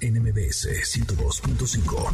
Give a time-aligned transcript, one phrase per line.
[0.00, 2.12] NMBS 102.5.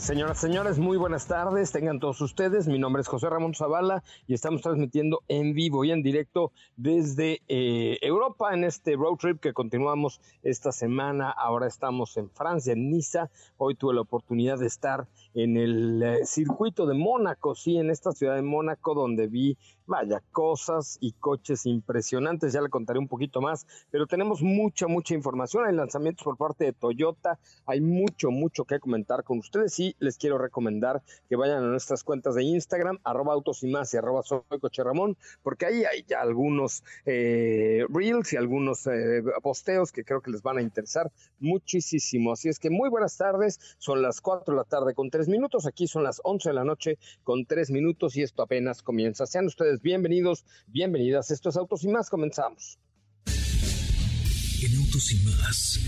[0.00, 1.72] Señoras, señores, muy buenas tardes.
[1.72, 2.66] Tengan todos ustedes.
[2.68, 7.42] Mi nombre es José Ramón Zavala y estamos transmitiendo en vivo y en directo desde
[7.48, 11.30] eh, Europa en este road trip que continuamos esta semana.
[11.30, 13.28] Ahora estamos en Francia, en Niza.
[13.58, 18.12] Hoy tuve la oportunidad de estar en el eh, circuito de Mónaco, sí, en esta
[18.12, 19.58] ciudad de Mónaco, donde vi
[19.90, 25.14] Vaya, cosas y coches impresionantes, ya le contaré un poquito más, pero tenemos mucha, mucha
[25.14, 25.64] información.
[25.66, 30.16] Hay lanzamientos por parte de Toyota, hay mucho, mucho que comentar con ustedes y les
[30.16, 34.22] quiero recomendar que vayan a nuestras cuentas de Instagram, arroba autos y más y arroba
[34.22, 34.42] soy
[34.76, 40.30] Ramón, porque ahí hay ya algunos eh, reels y algunos eh, posteos que creo que
[40.30, 42.32] les van a interesar muchísimo.
[42.32, 45.66] Así es que muy buenas tardes, son las 4 de la tarde con 3 minutos,
[45.66, 49.26] aquí son las 11 de la noche con 3 minutos y esto apenas comienza.
[49.26, 51.30] Sean ustedes bienvenidos, bienvenidas.
[51.30, 52.78] Esto es Autos y Más, comenzamos.
[53.26, 55.80] En Autos y Más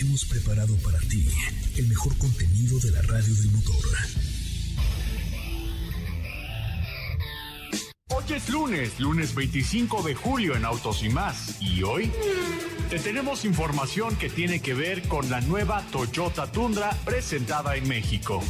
[0.00, 1.28] hemos preparado para ti
[1.76, 3.84] el mejor contenido de la radio del motor.
[8.20, 11.56] Hoy es lunes, lunes 25 de julio en Autos y Más.
[11.60, 12.12] ¿Y hoy?
[12.90, 18.42] Te tenemos información que tiene que ver con la nueva Toyota Tundra presentada en México.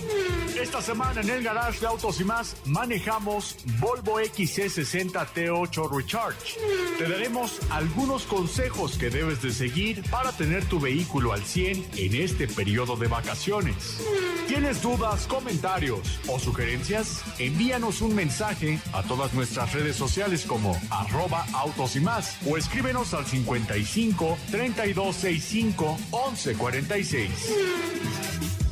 [0.58, 6.58] Esta semana en el garage de Autos y más manejamos Volvo XC60 T8 Recharge.
[6.98, 12.14] Te daremos algunos consejos que debes de seguir para tener tu vehículo al 100 en
[12.14, 14.02] este periodo de vacaciones.
[14.48, 17.22] ¿Tienes dudas, comentarios o sugerencias?
[17.38, 23.14] Envíanos un mensaje a todas nuestras redes sociales como arroba autos y más o escríbenos
[23.14, 28.69] al 55 3265 1146.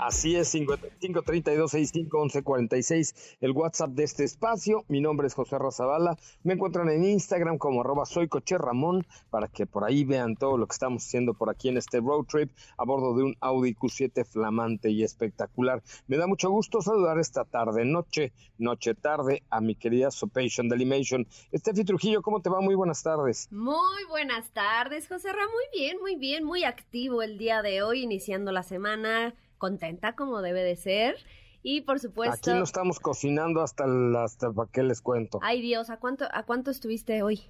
[0.00, 4.86] Así es, 5532651146, el WhatsApp de este espacio.
[4.88, 6.16] Mi nombre es José Razabala.
[6.42, 10.56] Me encuentran en Instagram como arroba soy coche Ramón para que por ahí vean todo
[10.56, 13.74] lo que estamos haciendo por aquí en este road trip a bordo de un Audi
[13.74, 15.82] Q7 flamante y espectacular.
[16.06, 21.26] Me da mucho gusto saludar esta tarde, noche, noche tarde a mi querida Sopation Delimation.
[21.52, 22.62] Estefi Trujillo, ¿cómo te va?
[22.62, 23.52] Muy buenas tardes.
[23.52, 25.50] Muy buenas tardes, José Ramón.
[25.50, 30.42] Muy bien, muy bien, muy activo el día de hoy, iniciando la semana contenta como
[30.42, 31.14] debe de ser.
[31.62, 32.50] Y por supuesto.
[32.50, 33.84] Aquí no estamos cocinando hasta,
[34.24, 35.38] hasta para qué les cuento.
[35.42, 37.42] Ay Dios, ¿a cuánto, ¿a cuánto estuviste hoy?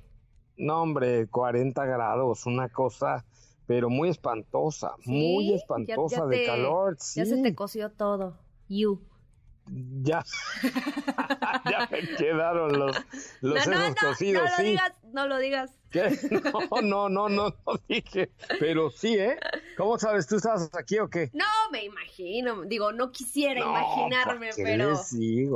[0.58, 3.24] No, hombre, 40 grados, una cosa,
[3.66, 6.98] pero muy espantosa, muy espantosa de calor.
[7.14, 8.36] Ya se te coció todo.
[8.68, 9.00] You.
[9.66, 10.24] Ya,
[11.70, 12.96] ya me quedaron los,
[13.40, 14.62] los no, no, cocidos, no sí.
[14.62, 15.70] lo digas, no lo digas.
[15.90, 16.16] ¿Qué?
[16.70, 19.36] No, no, no, no, no dije, pero sí, ¿eh?
[19.76, 20.26] ¿Cómo sabes?
[20.26, 21.30] ¿Tú estabas aquí o qué?
[21.32, 25.00] No, me imagino, digo, no quisiera No, imaginarme, ¿para qué pero,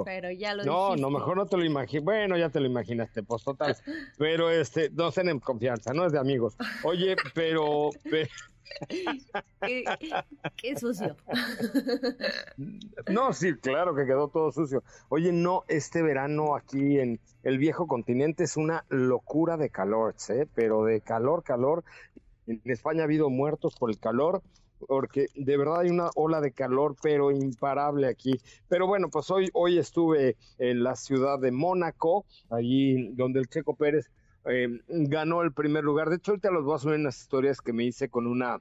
[0.05, 1.01] pero ya lo No, dijiste.
[1.03, 2.03] no, mejor no te lo imagino.
[2.03, 3.77] Bueno, ya te lo imaginaste, pues total.
[4.19, 6.57] Pero este, no en confianza, no es de amigos.
[6.83, 8.29] Oye, pero, pe-
[10.57, 11.17] Qué, sucio.
[13.09, 14.83] no, sí, claro que quedó todo sucio.
[15.09, 20.47] Oye, no, este verano aquí en el viejo continente es una locura de calor, ¿eh?
[20.55, 21.85] Pero de calor, calor.
[22.47, 24.43] En España ha habido muertos por el calor.
[24.87, 28.39] Porque de verdad hay una ola de calor, pero imparable aquí.
[28.69, 33.77] Pero bueno, pues hoy, hoy estuve en la ciudad de Mónaco, allí donde el Checo
[33.77, 34.11] Pérez
[34.47, 36.09] eh, ganó el primer lugar.
[36.11, 38.61] De hecho, ahorita los voy a subir unas historias que me hice con una,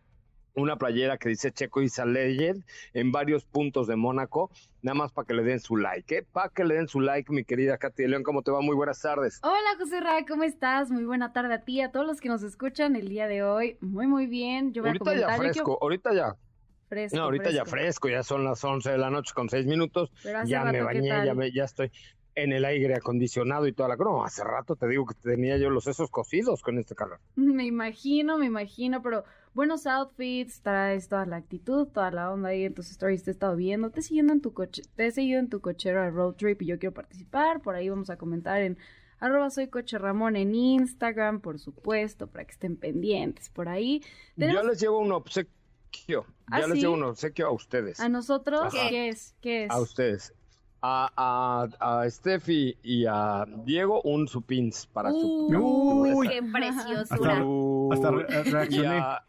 [0.56, 2.64] una playera que dice Checo a legend
[2.94, 4.52] en varios puntos de Mónaco,
[4.82, 6.28] nada más para que le den su like, ¿eh?
[6.32, 8.62] Para que le den su like, mi querida Katy de León, ¿cómo te va?
[8.62, 9.40] Muy buenas tardes.
[9.44, 10.92] Hola José Ra, ¿cómo estás?
[10.92, 13.78] Muy buena tarde a ti, a todos los que nos escuchan el día de hoy.
[13.82, 14.74] Muy, muy bien.
[14.74, 15.38] Yo voy Ahorita a ya comentar.
[15.38, 16.36] yo fresco, ahorita ya.
[16.90, 20.12] Fresco, No, ahorita ya fresco, ya son las 11 de la noche con 6 minutos.
[20.46, 21.92] Ya me rato, ¿qué bañé, ya, me- ya estoy
[22.36, 23.96] en el aire acondicionado y toda la...
[23.96, 27.20] No, hace rato te digo que tenía yo los sesos cocidos con este calor.
[27.36, 32.66] Me imagino, me imagino, pero buenos outfits, traes toda la actitud, toda la onda ahí
[32.66, 35.12] en tus stories, te he estado viendo, te he siguiendo en tu coche, te he
[35.12, 38.18] seguido en tu cochero de road trip y yo quiero participar, por ahí vamos a
[38.18, 38.78] comentar en
[39.20, 44.02] arroba soy coche Ramón en Instagram, por supuesto, para que estén pendientes por ahí.
[44.36, 46.26] Yo les llevo un obsequio.
[46.48, 46.82] ¿Ah, ya les sí?
[46.82, 48.00] llevo un obsequio a ustedes.
[48.00, 48.90] a nosotros, Ajá.
[48.90, 49.36] ¿qué es?
[49.42, 49.72] ¿Qué es?
[49.72, 50.34] A ustedes.
[50.86, 51.10] A,
[51.80, 55.48] a, a Steffi y a Diego un supins para su...
[55.48, 57.38] Uy, qué preciosura.
[57.40, 58.98] su- Hasta re- y, reaccioné.
[59.00, 59.24] a,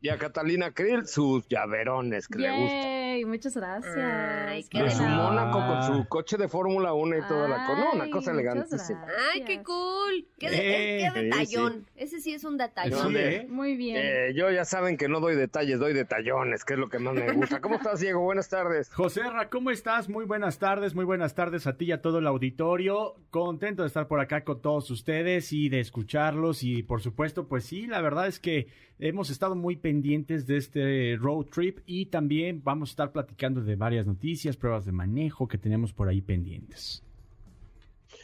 [0.00, 2.99] y a Catalina Krill sus llaverones que le gustan.
[3.20, 3.96] Yay, muchas gracias.
[3.96, 7.80] Ay, qué De su Mónaco con su coche de Fórmula 1 y toda la cosa.
[7.84, 9.06] No, una Ay, cosa elegantísima.
[9.32, 10.26] Ay, qué cool.
[10.38, 11.86] Qué, de- Eh, qué sí, detallón.
[11.96, 13.08] Ese sí es un detallón.
[13.12, 13.46] Sí, ¿eh?
[13.48, 13.96] Muy bien.
[13.98, 17.14] Eh, yo ya saben que no doy detalles, doy detallones, que es lo que más
[17.14, 17.60] me gusta.
[17.60, 18.20] ¿Cómo estás, Diego?
[18.20, 18.90] Buenas tardes.
[18.94, 20.08] José Ra, ¿cómo estás?
[20.08, 23.16] Muy buenas tardes, muy buenas tardes a ti y a todo el auditorio.
[23.30, 26.62] Contento de estar por acá con todos ustedes y de escucharlos.
[26.62, 28.68] Y por supuesto, pues sí, la verdad es que
[29.00, 33.74] hemos estado muy pendientes de este road trip y también vamos a estar platicando de
[33.74, 37.02] varias noticias, pruebas de manejo que tenemos por ahí pendientes.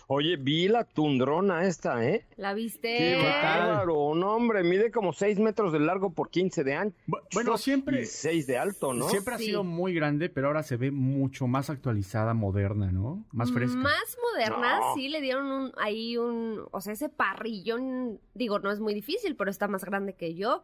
[0.08, 2.24] Oye, vi la tundrona esta, ¿eh?
[2.36, 2.96] ¿La viste?
[2.96, 3.70] Qué tal?
[3.70, 6.96] bárbaro, no, hombre, mide como 6 metros de largo por 15 de ancho.
[7.08, 9.08] Bu- Bueno, siempre, Y 6 de alto, ¿no?
[9.08, 9.46] siempre ha Sí.
[9.46, 13.24] sido muy grande, pero ahora se ve mucho más actualizada, moderna, ¿no?
[13.32, 13.76] Más fresca.
[13.78, 14.94] Más modernas, No.
[14.94, 19.34] sí le dieron un, ahí un, o sea, ese parrillón, digo, no es muy difícil,
[19.34, 20.62] pero está más grande que yo.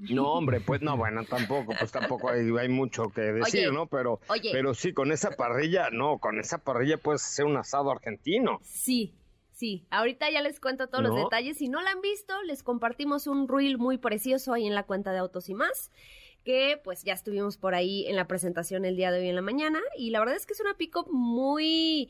[0.00, 3.86] No, hombre, pues no, bueno, tampoco, pues tampoco hay, hay mucho que decir, Oye, ¿no?
[3.86, 4.50] Pero, oye.
[4.52, 8.60] pero sí, con esa parrilla, no, con esa parrilla puedes hacer un asado argentino.
[8.62, 9.14] Sí,
[9.52, 9.86] sí.
[9.90, 11.58] Ahorita ya les cuento todos los detalles.
[11.58, 15.12] Si no la han visto, les compartimos un reel muy precioso ahí en la cuenta
[15.12, 15.90] de Autos y más.
[16.44, 19.42] Que pues ya estuvimos por ahí en la presentación el día de hoy en la
[19.42, 19.80] mañana.
[19.96, 22.08] Y la verdad es que es una pick-up muy.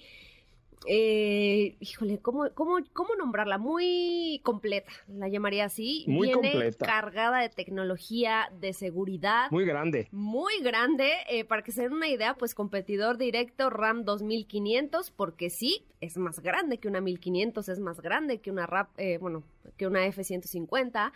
[0.86, 3.58] Eh, híjole, ¿cómo, cómo, ¿cómo nombrarla?
[3.58, 6.04] Muy completa, la llamaría así.
[6.06, 6.86] Muy Viene completa.
[6.86, 9.50] cargada de tecnología, de seguridad.
[9.50, 10.08] Muy grande.
[10.12, 11.12] muy grande.
[11.28, 16.16] eh, para que se den una idea, pues competidor directo RAM 2500, porque sí, es
[16.16, 19.42] más grande que una 1500, es más grande que una RAP, eh, bueno,
[19.76, 21.12] que una F150.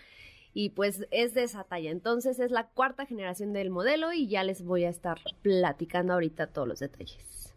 [0.55, 1.91] Y pues es de esa talla.
[1.91, 6.49] Entonces es la cuarta generación del modelo y ya les voy a estar platicando ahorita
[6.49, 7.52] todos los detalles.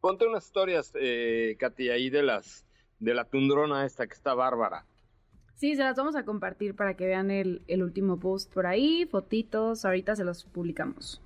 [0.00, 2.64] Ponte unas historias, eh, Katy, ahí de las
[2.98, 4.86] de la tundrona esta que está bárbara.
[5.54, 9.06] Sí, se las vamos a compartir para que vean el, el último post por ahí,
[9.06, 11.22] fotitos, ahorita se los publicamos.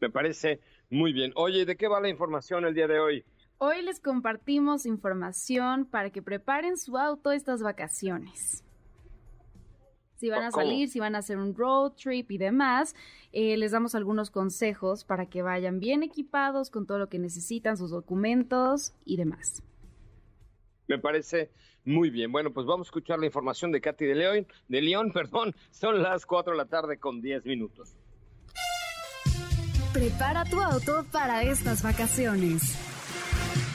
[0.00, 0.60] Me parece
[0.90, 1.32] muy bien.
[1.36, 3.24] Oye, ¿de qué va la información el día de hoy?
[3.58, 8.64] Hoy les compartimos información para que preparen su auto estas vacaciones.
[10.22, 10.62] Si van a ¿Cómo?
[10.62, 12.94] salir, si van a hacer un road trip y demás,
[13.32, 17.76] eh, les damos algunos consejos para que vayan bien equipados con todo lo que necesitan,
[17.76, 19.64] sus documentos y demás.
[20.86, 21.50] Me parece
[21.84, 22.30] muy bien.
[22.30, 24.46] Bueno, pues vamos a escuchar la información de Katy de León.
[24.68, 25.56] De León, perdón.
[25.72, 27.96] Son las 4 de la tarde con 10 minutos.
[29.92, 32.91] Prepara tu auto para estas vacaciones.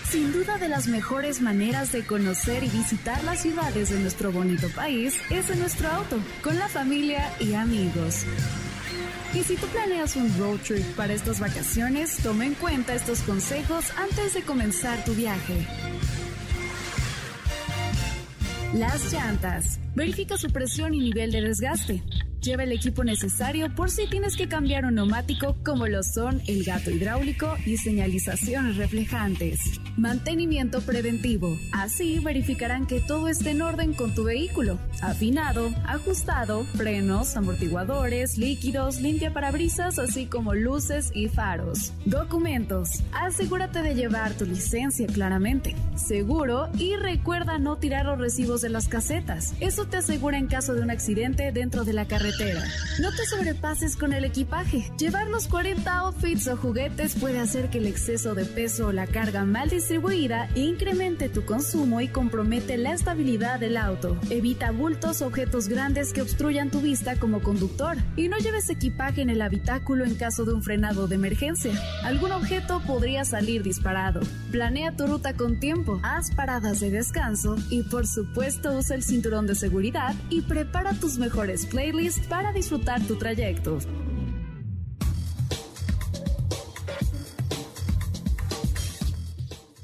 [0.09, 4.69] Sin duda de las mejores maneras de conocer y visitar las ciudades de nuestro bonito
[4.69, 8.24] país es en nuestro auto, con la familia y amigos.
[9.33, 13.86] Y si tú planeas un road trip para estas vacaciones, toma en cuenta estos consejos
[13.98, 15.67] antes de comenzar tu viaje.
[18.74, 19.77] Las llantas.
[19.93, 22.01] Verifica su presión y nivel de desgaste.
[22.48, 26.63] Lleva el equipo necesario por si tienes que cambiar un neumático como lo son el
[26.63, 29.60] gato hidráulico y señalizaciones reflejantes.
[29.98, 31.58] Mantenimiento preventivo.
[31.74, 34.80] Así verificarán que todo esté en orden con tu vehículo.
[35.01, 41.92] Afinado, ajustado, frenos, amortiguadores, líquidos, limpia parabrisas, así como luces y faros.
[42.06, 43.04] Documentos.
[43.12, 45.75] Asegúrate de llevar tu licencia claramente.
[45.98, 49.54] Seguro y recuerda no tirar los recibos de las casetas.
[49.60, 52.37] Eso te asegura en caso de un accidente dentro de la carretera.
[53.00, 54.91] No te sobrepases con el equipaje.
[55.00, 59.08] Llevar los 40 outfits o juguetes puede hacer que el exceso de peso o la
[59.08, 64.20] carga mal distribuida incremente tu consumo y compromete la estabilidad del auto.
[64.29, 69.24] Evita bultos o objetos grandes que obstruyan tu vista como conductor y no lleves equipaje
[69.24, 71.74] en el habitáculo en caso de un frenado de emergencia.
[72.03, 74.20] Algún objeto podría salir disparado.
[74.51, 79.48] Planea tu ruta con tiempo, haz paradas de descanso y por supuesto usa el cinturón
[79.48, 83.79] de seguridad y prepara tus mejores playlists para disfrutar tu trayecto.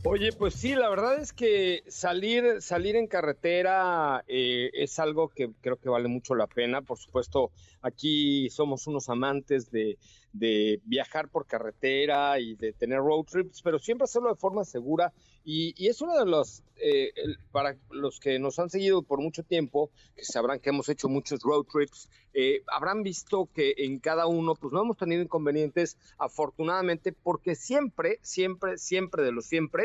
[0.05, 5.49] Oye, pues sí, la verdad es que salir, salir en carretera eh, es algo que
[5.61, 6.81] creo que vale mucho la pena.
[6.81, 9.97] Por supuesto, aquí somos unos amantes de,
[10.33, 15.13] de viajar por carretera y de tener road trips, pero siempre hacerlo de forma segura.
[15.45, 17.11] Y, y es uno de los, eh,
[17.51, 21.41] para los que nos han seguido por mucho tiempo, que sabrán que hemos hecho muchos
[21.43, 27.13] road trips, eh, habrán visto que en cada uno, pues no hemos tenido inconvenientes, afortunadamente,
[27.13, 29.83] porque siempre, siempre, siempre de los siempre,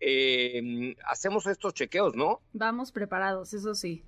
[0.00, 2.40] eh, hacemos estos chequeos, ¿no?
[2.52, 4.04] Vamos preparados, eso sí.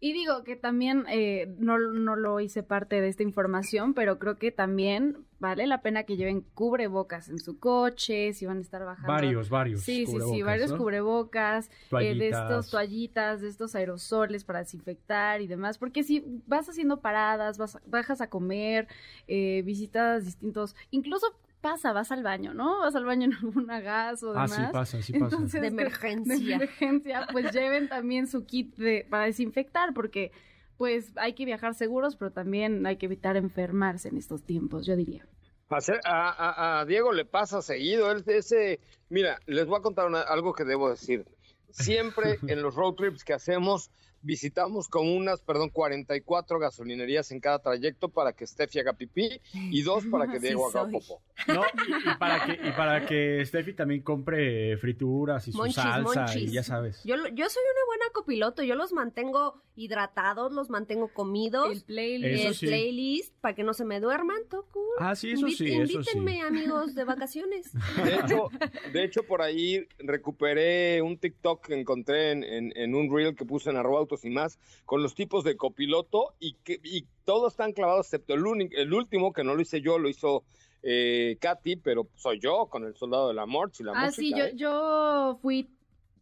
[0.00, 4.36] Y digo que también eh, no, no lo hice parte de esta información, pero creo
[4.36, 8.84] que también vale la pena que lleven cubrebocas en su coche, si van a estar
[8.84, 9.12] bajando.
[9.12, 9.80] Varios, varios.
[9.82, 10.78] Sí, sí, sí, varios ¿no?
[10.78, 16.68] cubrebocas, eh, de estos toallitas, de estos aerosoles para desinfectar y demás, porque si vas
[16.68, 18.86] haciendo paradas, vas, bajas a comer,
[19.26, 21.26] eh, visitas distintos, incluso
[21.60, 22.78] pasa, vas al baño, ¿no?
[22.80, 24.52] Vas al baño en alguna gas o Ah, demás.
[24.54, 25.24] sí pasa, sí pasa.
[25.24, 26.34] Entonces, De emergencia.
[26.58, 30.32] de emergencia, pues lleven también su kit de, para desinfectar, porque
[30.76, 34.94] pues hay que viajar seguros, pero también hay que evitar enfermarse en estos tiempos, yo
[34.96, 35.26] diría.
[35.70, 38.10] A, a- a Diego le pasa seguido.
[38.10, 41.26] Él, ese, mira, les voy a contar una- algo que debo decir.
[41.70, 43.90] Siempre en los road trips que hacemos,
[44.22, 49.82] visitamos como unas, perdón, 44 gasolinerías en cada trayecto para que Steffi haga pipí y
[49.82, 51.22] dos para que Diego haga popó.
[51.46, 55.76] No, y, y para que, y para que Steffi también compre frituras y su Monchis,
[55.76, 56.52] salsa y monchis.
[56.52, 57.00] ya sabes.
[57.04, 61.70] Yo, lo- yo soy una buena copiloto, yo los mantengo hidratados, los mantengo comidos.
[61.70, 62.34] El playlist.
[62.40, 62.66] Eso el sí.
[62.66, 64.84] playlist para que no se me duerman, todo cool.
[64.98, 65.92] Ah, sí, eso Invi- sí, eso sí.
[66.18, 67.70] Invítenme, amigos de vacaciones.
[68.04, 68.48] De hecho,
[68.92, 73.44] de hecho, por ahí recuperé un TikTok que encontré en, en- en un reel que
[73.44, 77.72] puse en arroba y más con los tipos de copiloto y, que, y todos están
[77.72, 80.44] clavados excepto el, único, el último que no lo hice yo, lo hizo
[80.82, 84.20] eh, Katy, pero soy yo con el soldado de la Morch y la Ah, música.
[84.20, 84.52] sí, yo, ¿eh?
[84.56, 85.68] yo fui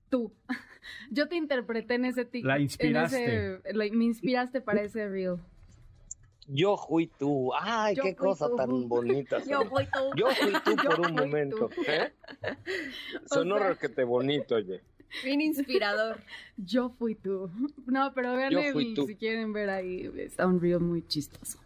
[0.09, 0.33] tú.
[1.11, 2.47] Yo te interpreté en ese TikTok.
[2.49, 3.55] La en inspiraste.
[3.57, 5.37] ese- la- me inspiraste para ese reel.
[6.47, 7.51] Yo fui tú.
[7.59, 8.55] Ay, Yo qué fui cosa tú.
[8.55, 9.43] tan bonita.
[9.45, 9.99] Yo voy tú.
[10.17, 11.69] Yo fui tú Yo por un fui momento.
[11.75, 11.83] tú.
[11.89, 12.13] ¿eh?
[13.27, 13.65] Sonó sea-
[14.05, 14.81] bonito, oye.
[15.25, 16.21] Bien inspirador.
[16.57, 17.51] Yo fui tú.
[17.87, 21.59] No, pero vean el- si quieren ver ahí, está un reel muy chistoso.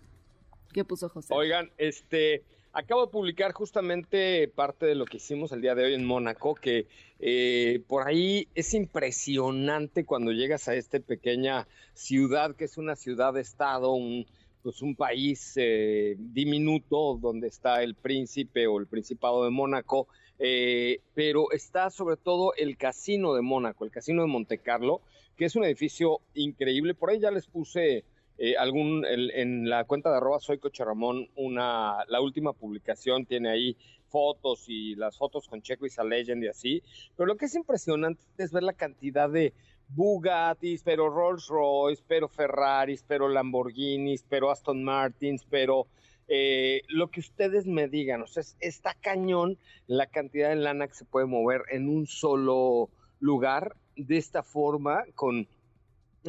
[0.73, 1.35] ¿Qué puso José?
[1.35, 5.95] Oigan, este, acabo de publicar justamente parte de lo que hicimos el día de hoy
[5.95, 6.87] en Mónaco, que
[7.19, 13.93] eh, por ahí es impresionante cuando llegas a esta pequeña ciudad, que es una ciudad-estado,
[13.93, 14.27] un,
[14.63, 20.07] pues un país eh, diminuto donde está el príncipe o el principado de Mónaco,
[20.43, 25.03] eh, pero está sobre todo el casino de Mónaco, el casino de Monte Carlo,
[25.37, 26.95] que es un edificio increíble.
[26.95, 28.05] Por ahí ya les puse
[28.39, 33.51] eh, algún en la cuenta de arroba soy Coche Ramón, una, la última publicación tiene
[33.51, 33.77] ahí
[34.09, 36.83] fotos y las fotos con Checo y Legend y así.
[37.17, 39.53] Pero lo que es impresionante es ver la cantidad de
[39.91, 45.87] Bugattis, pero Rolls Royce, pero Ferraris, pero Lamborghinis, pero Aston Martins, pero
[46.33, 48.23] eh, lo que ustedes me digan.
[48.23, 49.59] O sea, es- está cañón
[49.89, 55.05] la cantidad de lana que se puede mover en un solo lugar de esta forma
[55.17, 55.49] con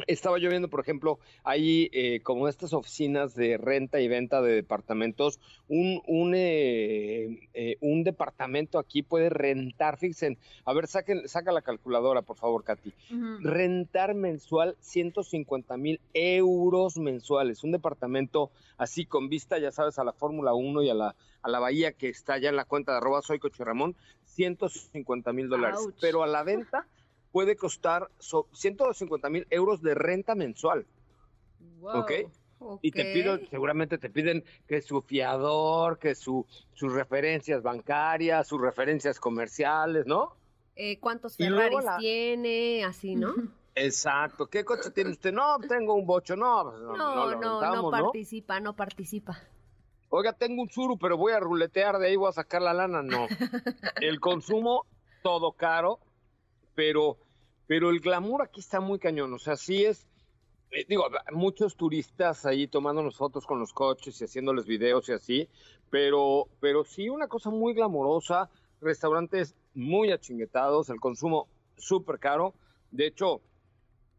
[0.06, 4.52] estaba yo viendo, por ejemplo, ahí eh, como estas oficinas de renta y venta de
[4.52, 11.52] departamentos, un, un, eh, eh, un departamento aquí puede rentar, fíjense, a ver, saquen, saca
[11.52, 12.92] la calculadora, por favor, Katy.
[13.40, 17.64] Rentar mensual 150 mil euros mensuales.
[17.64, 21.48] Un departamento así con vista, ya sabes, a la Fórmula 1 y a la, a
[21.48, 25.48] la bahía que está ya en la cuenta de arroba soy Coche Ramón, 150 mil
[25.48, 25.80] dólares.
[26.00, 26.86] Pero a la venta
[27.32, 30.86] puede costar so- 150 mil euros de renta mensual.
[31.80, 32.00] Wow.
[32.00, 32.12] ¿Ok?
[32.80, 38.60] Y te piden, seguramente te piden que su fiador, que su, sus referencias bancarias, sus
[38.60, 40.36] referencias comerciales, ¿no?
[40.76, 42.84] Eh, ¿Cuántos Ferraris la- tiene?
[42.84, 43.34] Así, ¿no?
[43.74, 44.46] Exacto.
[44.46, 45.32] ¿Qué coche tiene usted?
[45.32, 46.36] No, tengo un bocho.
[46.36, 49.40] No, pues no, No, no, no, lo no, participa, no participa.
[50.10, 53.02] Oiga, tengo un suru, pero voy a ruletear, de ahí voy a sacar la lana.
[53.02, 53.26] No.
[54.00, 54.86] El consumo,
[55.22, 55.98] todo caro,
[56.74, 57.16] pero,
[57.66, 59.32] pero el glamour aquí está muy cañón.
[59.32, 60.06] O sea, sí es,
[60.70, 65.48] eh, digo, muchos turistas ahí tomándonos fotos con los coches y haciéndoles videos y así,
[65.90, 68.50] pero, pero sí una cosa muy glamorosa,
[68.80, 72.54] restaurantes muy achinguetados, el consumo súper caro.
[72.90, 73.40] De hecho,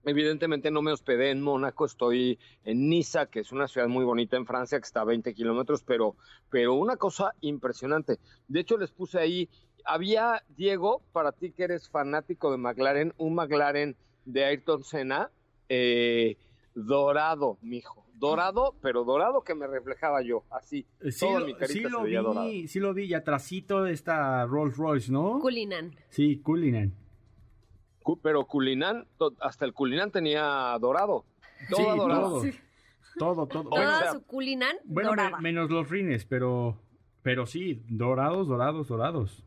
[0.05, 4.35] Evidentemente no me hospedé en Mónaco, estoy en Niza, que es una ciudad muy bonita
[4.35, 6.15] en Francia, que está a 20 kilómetros, pero,
[6.49, 8.19] pero una cosa impresionante.
[8.47, 9.49] De hecho, les puse ahí,
[9.85, 13.95] había, Diego, para ti que eres fanático de McLaren, un McLaren
[14.25, 15.31] de Ayrton Senna,
[15.69, 16.37] eh,
[16.75, 20.85] dorado, mijo, dorado, pero dorado que me reflejaba yo, así.
[21.01, 22.47] Eh, Sí, toda lo, mi carita sí se lo veía dorada.
[22.47, 25.39] vi, sí lo vi, y atrasito está Rolls Royce, ¿no?
[25.39, 25.95] Culinan.
[26.09, 26.93] Sí, Cullinan.
[28.21, 29.07] Pero Culinán,
[29.39, 31.25] hasta el Culinán tenía dorado.
[31.69, 32.29] Todo Sí, dorado.
[32.29, 32.43] todo.
[33.17, 33.69] Todo, todo.
[33.69, 35.39] Oye, Toda o sea, su culinan Bueno, me- dorada.
[35.39, 36.79] menos los rines, pero,
[37.21, 39.43] pero sí, dorados, dorados, dorados.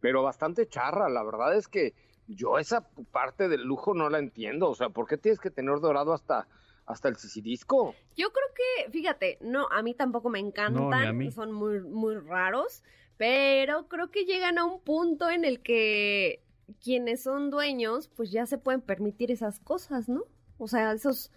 [0.00, 1.94] Pero bastante charra, la verdad es que
[2.28, 4.70] yo esa parte del lujo no la entiendo.
[4.70, 6.46] O sea, ¿por qué tienes que tener dorado hasta,
[6.86, 7.94] hasta el sisirisco?
[8.16, 12.82] Yo creo que, fíjate, no, a mí tampoco me encantan, No, son muy, muy raros,
[13.16, 16.40] pero creo que llegan a un punto en el que
[16.82, 20.24] quienes son dueños, pues ya se pueden permitir esas cosas, ¿no?
[20.58, 21.30] O sea, esos,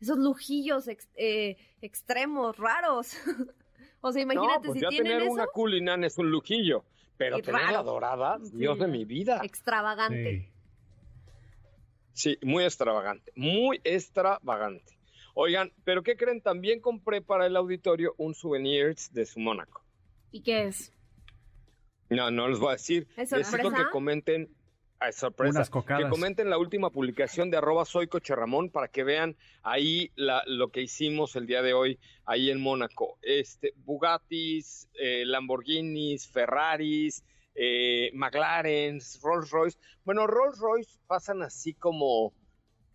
[0.00, 3.14] esos lujillos ex- eh, extremos, raros.
[4.00, 6.84] o sea, imagínate no, pues si ya tienen tener eso, una Culinán es un lujillo.
[7.18, 7.84] Pero Y tenerla raro.
[7.84, 8.80] dorada, Dios Sí.
[8.84, 9.40] de mi vida.
[9.42, 10.40] extravagante.
[10.40, 10.52] Sí.
[12.12, 14.98] Sí, muy extravagante, muy extravagante.
[15.34, 16.40] Oigan, ¿pero qué creen?
[16.40, 19.82] También compré para el auditorio un souvenirs de su Mónaco.
[20.30, 20.92] ¿Y qué es?
[22.08, 23.06] No, no les voy a decir.
[23.16, 23.84] ¿Es Necesito sorpresa?
[23.84, 24.48] que comenten.
[25.00, 25.58] Es sorpresa.
[25.58, 26.04] Unas cocadas.
[26.04, 30.42] Que comenten la última publicación de arroba soy Coche Ramón para que vean ahí la-
[30.46, 33.18] lo que hicimos el día de hoy ahí en Mónaco.
[33.22, 37.24] Este, Bugattis, eh, Lamborghinis, Ferraris,
[37.54, 39.78] eh, McLarens, Rolls Royce.
[40.04, 42.32] Bueno, Rolls Royce pasan así como,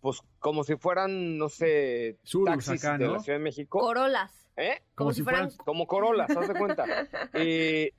[0.00, 3.78] pues, como si fueran, no sé, Surus taxis acá, de la Ciudad de México.
[3.80, 4.38] Corolas.
[4.56, 4.82] ¿Eh?
[4.94, 5.50] Como, si fueran...
[5.64, 6.84] Como Corolla, ¿se de cuenta?
[7.32, 7.92] Eh,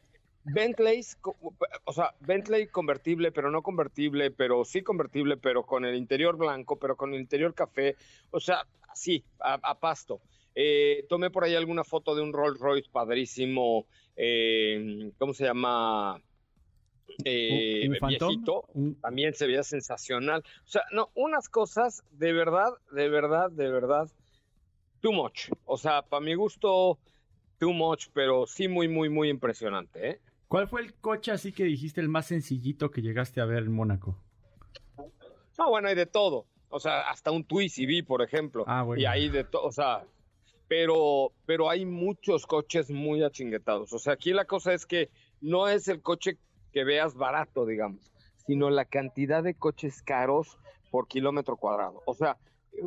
[0.45, 1.35] Bentleys, co-
[1.85, 6.77] o sea, Bentley convertible, pero no convertible, pero sí convertible, pero con el interior blanco,
[6.77, 7.95] pero con el interior café,
[8.31, 10.21] o sea, así, a, a pasto.
[10.55, 16.21] Eh, tomé por ahí alguna foto de un Rolls Royce padrísimo, eh, ¿cómo se llama?
[17.25, 18.65] Eh, viejito,
[19.01, 20.43] también se veía sensacional.
[20.65, 24.09] O sea, no, unas cosas de verdad, de verdad, de verdad,
[24.99, 25.49] too much.
[25.65, 26.99] O sea, para mi gusto,
[27.59, 30.21] too much, pero sí muy, muy, muy impresionante, ¿eh?
[30.53, 33.71] ¿Cuál fue el coche así que dijiste el más sencillito que llegaste a ver en
[33.71, 34.19] Mónaco?
[35.57, 36.45] No, bueno, hay de todo.
[36.69, 38.63] O sea, hasta un Twizy por ejemplo.
[38.67, 39.01] Ah, bueno.
[39.01, 40.05] Y hay de todo, o sea,
[40.67, 43.93] pero, pero hay muchos coches muy achinguetados.
[43.93, 45.09] O sea, aquí la cosa es que
[45.41, 46.37] no es el coche
[46.71, 48.13] que veas barato, digamos,
[48.45, 50.59] sino la cantidad de coches caros
[50.91, 52.03] por kilómetro cuadrado.
[52.05, 52.37] O sea,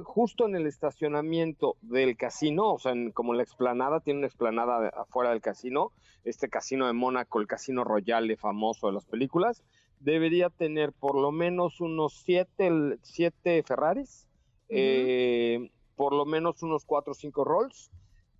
[0.05, 4.89] justo en el estacionamiento del casino, o sea, en- como la explanada, tiene una explanada
[4.89, 5.93] afuera del casino,
[6.25, 9.63] este casino de Mónaco, el casino Royale famoso de las películas,
[10.01, 12.71] debería tener por lo menos unos siete,
[13.03, 14.27] siete Ferraris,
[14.69, 17.91] eh, por lo menos unos cuatro o cinco Rolls,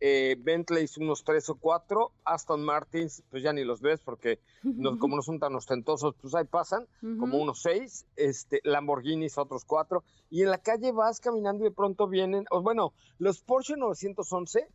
[0.01, 4.99] eh, Bentleys unos tres o cuatro, Aston Martins, pues ya ni los ves porque no-
[4.99, 10.05] como no son tan ostentosos, pues ahí pasan, como unos seis, este, Lamborghinis otros cuatro,
[10.31, 14.69] y en la calle vas caminando y de pronto vienen, o bueno, los Porsche 911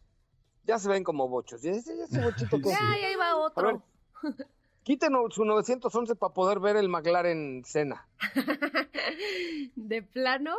[0.63, 2.69] ya se ven como bochos, y ese, ese bochito que...
[2.69, 3.83] Ya, ya iba A ver, otro.
[4.83, 8.07] quiten su 911 para poder ver el McLaren Senna.
[9.75, 10.55] De plano,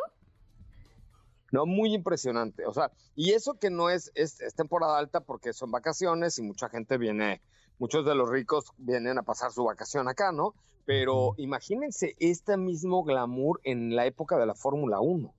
[1.53, 2.67] No, muy impresionante.
[2.67, 6.43] O sea, y eso que no es, es, es temporada alta porque son vacaciones y
[6.43, 7.43] mucha gente viene,
[7.79, 10.55] muchos de los ricos vienen a pasar su vacación acá, ¿no?
[10.87, 15.33] Pero imagínense este mismo glamour en la época de la Fórmula 1.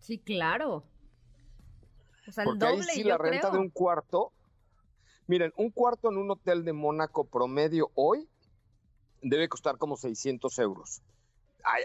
[0.00, 0.82] sí, claro.
[2.26, 3.52] O sea, el Porque ahí doble, sí yo la renta creo.
[3.52, 4.32] de un cuarto.
[5.26, 8.28] Miren, un cuarto en un hotel de Mónaco promedio hoy
[9.20, 11.02] debe costar como 600 euros.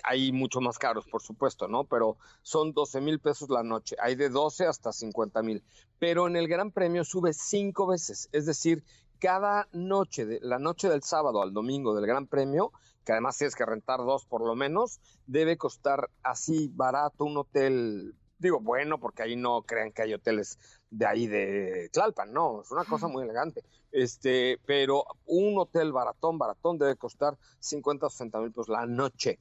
[0.04, 1.86] Hay, mucho más caros, por supuesto, ¿no?
[1.86, 3.96] Pero son 12 mil pesos la noche.
[4.02, 5.64] Hay de 12 hasta 50 mil.
[6.00, 8.28] Pero en el Gran Premio sube cinco veces.
[8.32, 8.84] Es decir,
[9.20, 12.72] cada noche, de, la noche del sábado al domingo del Gran Premio,
[13.06, 18.16] que además tienes que rentar dos por lo menos, debe costar así barato un hotel,
[18.38, 20.58] digo bueno, porque ahí no crean que hay hoteles
[20.90, 23.64] de ahí de Tlalpan, no, es una cosa muy elegante.
[23.92, 29.40] Este, pero un hotel baratón, baratón debe costar 50 o 60 mil pesos la noche.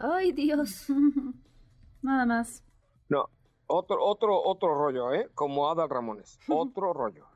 [0.00, 0.86] Ay, Dios.
[2.02, 2.64] Nada más.
[3.10, 3.28] No,
[3.66, 5.28] otro, otro, otro rollo, ¿eh?
[5.34, 7.26] Como Adal Ramones, otro rollo.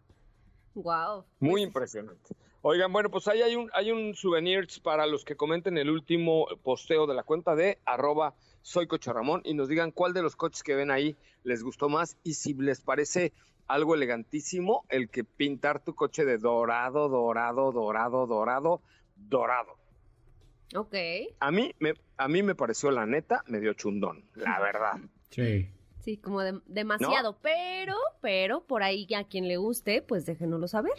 [0.75, 1.25] Wow.
[1.41, 2.35] Muy impresionante.
[2.63, 6.47] Oigan, bueno, pues ahí hay un, hay un souvenirs para los que comenten el último
[6.63, 10.35] posteo de la cuenta de arroba soy Coche Ramón y nos digan cuál de los
[10.35, 13.35] coches que ven ahí les gustó más y si les parece
[13.67, 18.81] algo elegantísimo el que pintar tu coche de dorado, dorado, dorado, dorado,
[19.15, 19.84] dorado.
[20.75, 20.95] Ok.
[21.41, 24.95] A mí me, a mí me pareció la neta medio chundón, la verdad.
[25.31, 25.69] Sí.
[26.01, 27.39] Sí, como de- demasiado.
[27.41, 30.93] Pero, pero, por ahí a quien le guste, pues déjenoslo saber.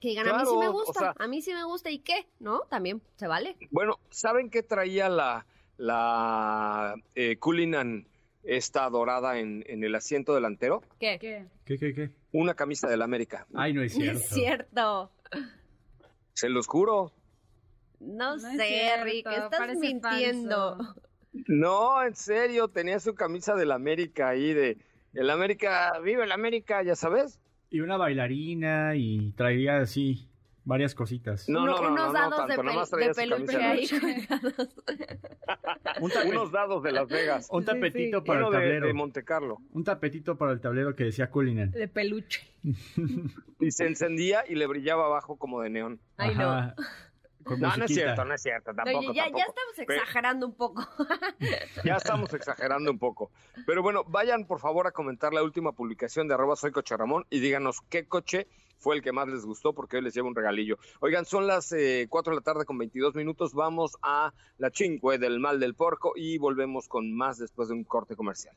[0.00, 1.98] Que digan, a mí sí me o gusta, sea- a mí sí me gusta, ¿y
[1.98, 2.28] qué?
[2.38, 2.60] ¿No?
[2.70, 3.56] También se vale.
[3.70, 5.44] Bueno, ¿saben qué traía la,
[5.76, 8.06] la eh, Cullinan
[8.44, 10.82] esta dorada en, en el asiento delantero?
[11.00, 11.18] ¿Qué?
[11.18, 11.46] ¿Qué?
[11.64, 12.10] ¿Qué, qué, qué?
[12.32, 13.46] Una camisa del América.
[13.54, 14.20] Ay, no es No cierto.
[14.20, 15.10] es cierto.
[16.32, 17.12] Se los juro.
[18.00, 20.76] No, No es sé, cierto, Rick, estás mintiendo.
[20.76, 21.02] falso.
[21.46, 24.78] No, en serio, tenía su camisa del América ahí de
[25.14, 27.38] el América, vive el América, ya sabes.
[27.70, 30.28] Y una bailarina y traía así
[30.64, 31.48] varias cositas.
[31.48, 34.68] No, no, no, unos no, no dados tanto, de, de peluche ahí de- colgados.
[36.00, 37.48] Un, Unos dados de Las Vegas.
[37.50, 38.26] un tapetito sí.
[38.26, 38.86] para Uno el de, tablero.
[38.86, 39.58] de Monte Carlo.
[39.72, 41.70] Un tapetito para el tablero que decía Cullinan.
[41.72, 42.46] De peluche.
[43.60, 46.00] Y se encendía y le brillaba abajo como de neón.
[46.16, 46.72] Ay, no.
[47.48, 49.38] Con No, no es cierto, no es cierto, tampoco, Oye, ya, tampoco.
[49.38, 50.88] ya estamos exagerando un poco.
[51.84, 53.30] Ya estamos exagerando un poco.
[53.66, 57.24] Pero bueno, vayan por favor a comentar la última publicación de arroba soy coche Ramón
[57.30, 58.46] y díganos qué coche
[58.78, 60.78] fue el que más les gustó porque hoy les llevo un regalillo.
[61.00, 63.54] Oigan, son las eh, 4 de la tarde con 22 minutos.
[63.54, 67.84] Vamos a la chingüe del mal del porco y volvemos con más después de un
[67.84, 68.54] corte comercial.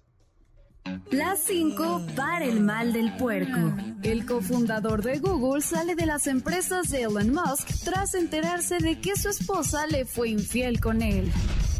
[1.11, 3.73] Las 5 para el mal del puerco.
[4.01, 9.15] El cofundador de Google sale de las empresas de Elon Musk tras enterarse de que
[9.15, 11.31] su esposa le fue infiel con él.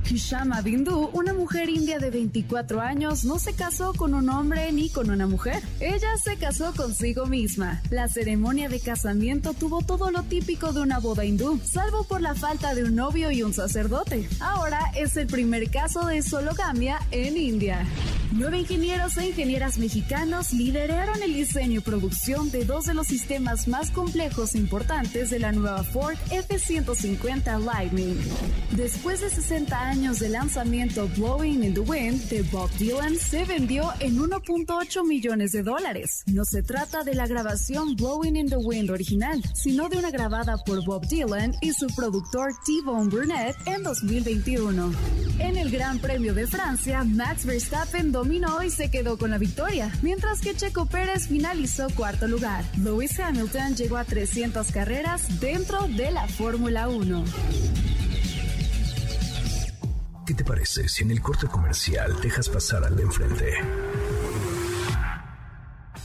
[0.04, 4.90] Kishama Bindu, una mujer india de 24 años, no se casó con un hombre ni
[4.90, 5.64] con una mujer.
[5.80, 7.82] Ella se casó consigo misma.
[7.90, 12.36] La ceremonia de casamiento tuvo todo lo típico de una boda hindú, salvo por la
[12.36, 14.28] falta de un novio y un sacerdote.
[14.42, 17.88] Ahora es el primer caso de sologamia en India.
[18.34, 23.68] Nueve ingenieros e ingenieras mexicanos lideraron el diseño y producción de dos de los sistemas
[23.68, 28.18] más complejos e importantes de la nueva Ford F-150 Lightning.
[28.72, 33.92] Después de 60 años de lanzamiento Blowing in the Wind de Bob Dylan se vendió
[34.00, 36.24] en 1.8 millones de dólares.
[36.28, 40.58] No se trata de la grabación Blowing in the Wind original, sino de una grabada
[40.66, 44.94] por Bob Dylan y su productor T-Bone Burnett en 2021.
[45.40, 49.92] En el Gran Premio de Francia, Max Verstappen dominó y se quedó con la victoria,
[50.04, 52.64] mientras que Checo Pérez finalizó cuarto lugar.
[52.78, 57.26] Lewis Hamilton llegó a 300 carreras dentro de la Fórmula 1.
[60.28, 63.54] ¿Qué te parece si en el corte comercial dejas pasar al de enfrente?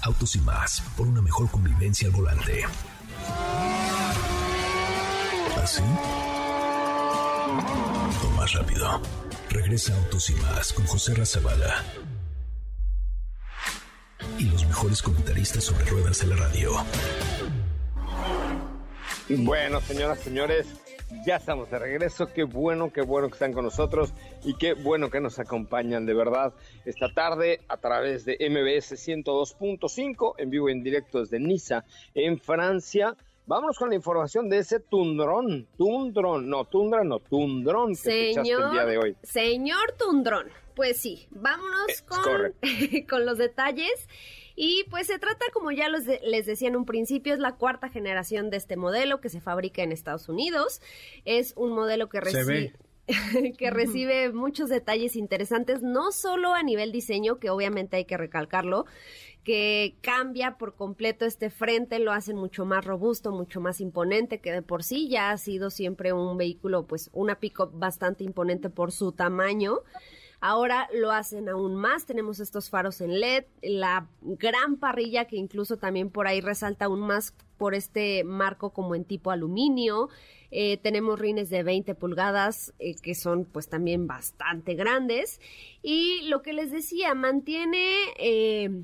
[0.00, 2.62] Autos y más, por una mejor convivencia al volante.
[5.62, 5.82] ¿Así?
[8.24, 9.02] O más rápido.
[9.50, 12.05] Regresa Autos y más con José Razabala.
[14.38, 16.72] Y los mejores comentaristas sobre ruedas de la radio.
[19.28, 20.66] Bueno, señoras, señores,
[21.24, 22.32] ya estamos de regreso.
[22.32, 24.12] Qué bueno, qué bueno que están con nosotros
[24.44, 26.52] y qué bueno que nos acompañan de verdad
[26.84, 31.84] esta tarde a través de MBS 102.5 en vivo y en directo desde Niza,
[32.14, 33.16] en Francia.
[33.46, 38.70] Vámonos con la información de ese tundrón, tundrón, no, tundra, no, tundrón que echaste el
[38.72, 39.16] día de hoy.
[39.22, 42.22] Señor Tundrón, pues sí, vámonos Es con,
[43.08, 44.08] con los detalles.
[44.56, 47.56] Y pues se trata, como ya los de- les decía en un principio, es la
[47.56, 50.80] cuarta generación de este modelo que se fabrica en Estados Unidos.
[51.24, 52.72] Es un modelo que recibe...
[53.58, 58.84] que recibe muchos detalles interesantes, no solo a nivel diseño, que obviamente hay que recalcarlo,
[59.46, 64.50] que cambia por completo este frente, lo hacen mucho más robusto, mucho más imponente, que
[64.50, 68.90] de por sí ya ha sido siempre un vehículo, pues una pick-up bastante imponente por
[68.90, 69.82] su tamaño.
[70.40, 75.76] Ahora lo hacen aún más, tenemos estos faros en LED, la gran parrilla que incluso
[75.76, 80.08] también por ahí resalta aún más por este marco como en tipo aluminio.
[80.50, 85.40] Eh, tenemos rines de 20 pulgadas eh, que son pues también bastante grandes.
[85.82, 87.94] Y lo que les decía, mantiene...
[88.18, 88.82] eh,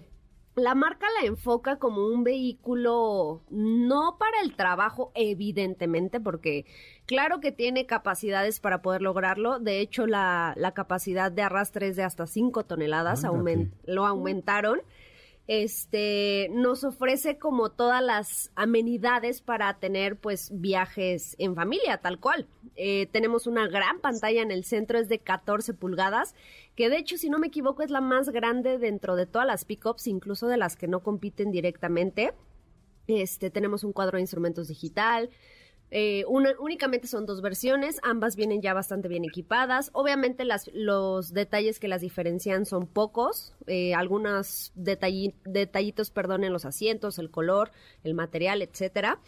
[0.54, 6.66] la marca la enfoca como un vehículo no para el trabajo, evidentemente, porque
[7.06, 9.58] claro que tiene capacidades para poder lograrlo.
[9.58, 13.24] De hecho, la, la capacidad de arrastre es de hasta 5 toneladas,
[13.86, 14.80] lo aumentaron.
[15.48, 22.46] Este nos ofrece como todas las amenidades para tener pues viajes en familia, tal cual.
[22.76, 26.34] Eh, tenemos una gran pantalla en el centro, es de 14 pulgadas,
[26.74, 29.64] que de hecho, si no me equivoco, es la más grande dentro de todas las
[29.64, 32.32] pickups, incluso de las que no compiten directamente.
[33.06, 35.30] Este, tenemos un cuadro de instrumentos digital.
[35.94, 39.90] Eh, únicamente son dos versiones, ambas vienen ya bastante bien equipadas.
[39.92, 46.52] Obviamente las, los detalles que las diferencian son pocos, eh, algunos detalli- detallitos, perdón, en
[46.54, 47.72] los asientos, el color,
[48.04, 49.20] el material, etcétera.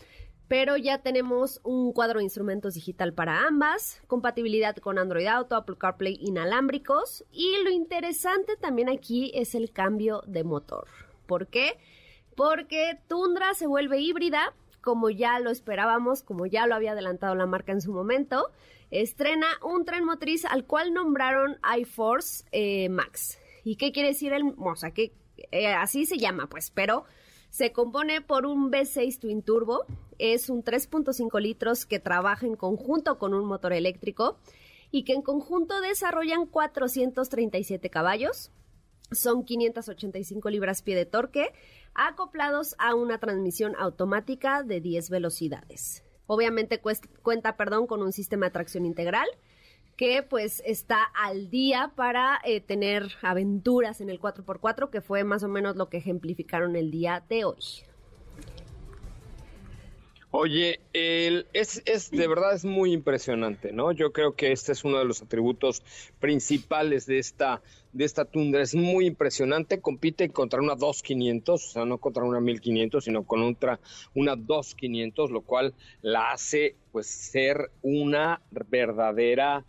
[0.48, 5.76] Pero ya tenemos un cuadro de instrumentos digital para ambas, compatibilidad con Android Auto, Apple
[5.78, 10.86] CarPlay inalámbricos y lo interesante también aquí es el cambio de motor.
[11.26, 11.78] ¿Por qué?
[12.36, 14.52] Porque Tundra se vuelve híbrida,
[14.82, 18.50] como ya lo esperábamos, como ya lo había adelantado la marca en su momento.
[18.90, 23.38] Estrena un tren motriz al cual nombraron iForce eh, Max.
[23.64, 25.12] ¿Y qué quiere decir el, o sea, que
[25.52, 27.04] eh, así se llama, pues, pero
[27.48, 29.86] se compone por un V6 Twin Turbo,
[30.18, 34.38] es un 3.5 litros que trabaja en conjunto con un motor eléctrico
[34.90, 38.50] y que en conjunto desarrollan 437 caballos,
[39.10, 41.52] son 585 libras-pie de torque,
[41.94, 46.02] acoplados a una transmisión automática de 10 velocidades.
[46.26, 46.80] Obviamente
[47.22, 49.28] cuenta, perdón, con un sistema de tracción integral
[49.96, 55.44] que pues está al día para eh, tener aventuras en el 4x4, que fue más
[55.44, 57.84] o menos lo que ejemplificaron el día de hoy.
[60.36, 63.92] Oye, el, es, es de verdad es muy impresionante, ¿no?
[63.92, 65.84] Yo creo que este es uno de los atributos
[66.18, 69.80] principales de esta de esta tundra es muy impresionante.
[69.80, 73.78] Compite contra una 2500, o sea, no contra una 1500, sino contra
[74.12, 79.64] una 2500, lo cual la hace pues ser una verdadera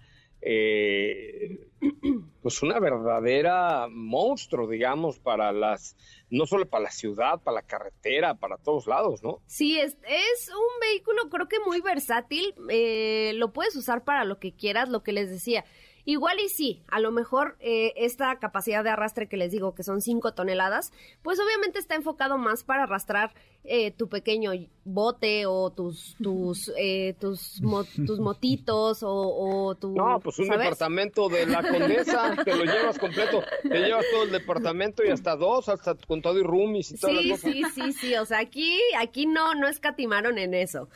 [0.48, 1.68] eh,
[2.42, 5.98] pues una verdadera monstruo, digamos, para las,
[6.30, 9.42] no solo para la ciudad, para la carretera, para todos lados, ¿no?
[9.48, 14.40] Sí, es, es un vehículo creo que muy versátil, eh, lo puedes usar para lo
[14.40, 15.66] que quieras, lo que les decía.
[16.06, 19.84] Igual y sí, a lo mejor eh, esta capacidad de arrastre que les digo que
[19.84, 20.92] son 5 toneladas,
[21.24, 24.52] pues obviamente está enfocado más para arrastrar eh, tu pequeño
[24.84, 27.60] bote o tus tus eh, tus,
[28.06, 33.00] tus motitos o, o, tu no pues un departamento de la condesa te lo llevas
[33.00, 33.42] completo.
[33.64, 37.12] Te llevas todo el departamento y hasta dos hasta con todo y roomies y todo
[37.12, 40.88] sí sí sí sí o sea aquí aquí no no escatimaron en eso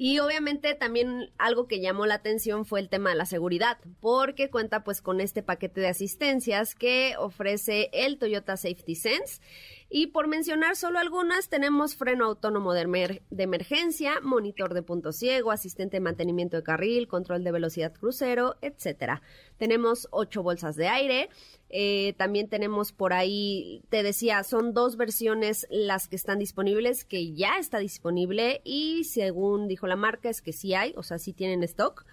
[0.00, 4.48] y obviamente también algo que llamó la atención fue el tema de la seguridad, porque
[4.48, 9.42] cuenta pues con este paquete de asistencias que ofrece el Toyota Safety Sense.
[9.90, 15.96] Y por mencionar solo algunas, tenemos freno autónomo de, emergencia, monitor de punto ciego, asistente
[15.96, 19.22] de mantenimiento de carril, control de velocidad crucero, etcétera.
[19.56, 21.30] Tenemos ocho bolsas de aire,
[21.70, 27.32] eh, también tenemos por ahí, te decía, son dos versiones las que están disponibles, que
[27.32, 31.32] ya está disponible y según dijo la marca es que sí hay, o sea, sí
[31.32, 32.04] tienen stock.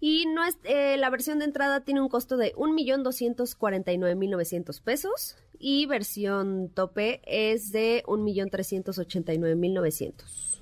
[0.00, 5.86] Y no es, eh, la versión de entrada tiene un costo de 1.249.900 pesos y
[5.86, 10.60] versión tope es de 1.389.900.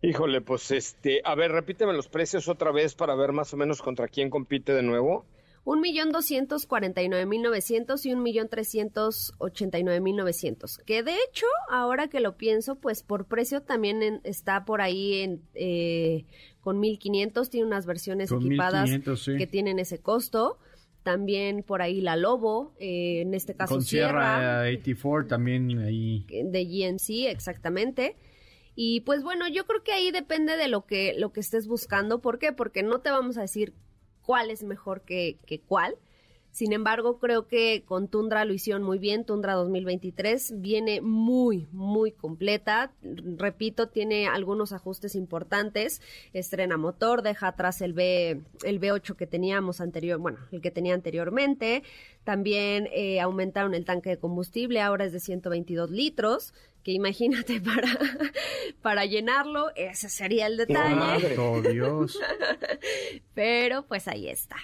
[0.00, 3.82] Híjole, pues este, a ver, repíteme los precios otra vez para ver más o menos
[3.82, 5.26] contra quién compite de nuevo.
[5.66, 10.82] 1.249.900 y 1.389.900.
[10.84, 15.42] Que de hecho, ahora que lo pienso, pues por precio también está por ahí en,
[15.52, 16.24] eh,
[16.62, 17.50] con 1.500.
[17.50, 18.88] Tiene unas versiones equipadas
[19.26, 20.58] que tienen ese costo.
[21.08, 26.26] También por ahí la Lobo, eh, en este caso con Sierra, 84 también ahí.
[26.28, 28.14] De GMC, exactamente.
[28.74, 32.20] Y pues bueno, yo creo que ahí depende de lo que, lo que estés buscando.
[32.20, 32.52] ¿Por qué?
[32.52, 33.72] Porque no te vamos a decir
[34.20, 35.96] cuál es mejor que, que cuál.
[36.50, 39.24] Sin embargo, creo que con Tundra lo hicieron muy bien.
[39.24, 42.92] Tundra 2023 viene muy, muy completa.
[43.02, 46.02] Repito, tiene algunos ajustes importantes.
[46.32, 50.94] Estrena motor, deja atrás el B, el B8 que teníamos anterior, bueno, el que tenía
[50.94, 51.82] anteriormente.
[52.24, 56.54] También eh, aumentaron el tanque de combustible, ahora es de 122 litros.
[56.82, 57.88] Que imagínate para,
[58.82, 61.38] para llenarlo, ese sería el detalle.
[61.38, 62.18] Oh, Dios.
[63.34, 64.56] Pero pues ahí está.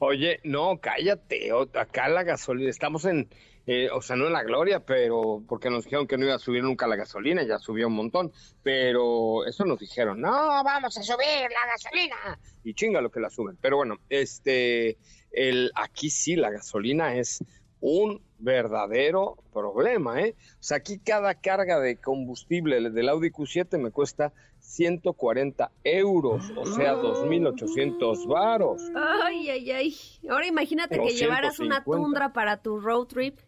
[0.00, 1.50] Oye, no, cállate.
[1.74, 3.28] Acá la gasolina, estamos en,
[3.66, 6.38] eh, o sea, no en la gloria, pero porque nos dijeron que no iba a
[6.38, 8.32] subir nunca la gasolina, ya subió un montón,
[8.62, 12.38] pero eso nos dijeron, no, vamos a subir la gasolina.
[12.62, 13.58] Y chinga lo que la suben.
[13.60, 14.98] Pero bueno, este,
[15.32, 17.44] el, aquí sí la gasolina es
[17.80, 20.34] un verdadero problema, ¿eh?
[20.38, 26.66] O sea, aquí cada carga de combustible del Audi Q7 me cuesta 140 euros, o
[26.66, 28.82] sea, 2.800 varos.
[28.94, 29.96] Ay, ay, ay.
[30.28, 33.38] Ahora imagínate que llevaras una tundra para tu road trip.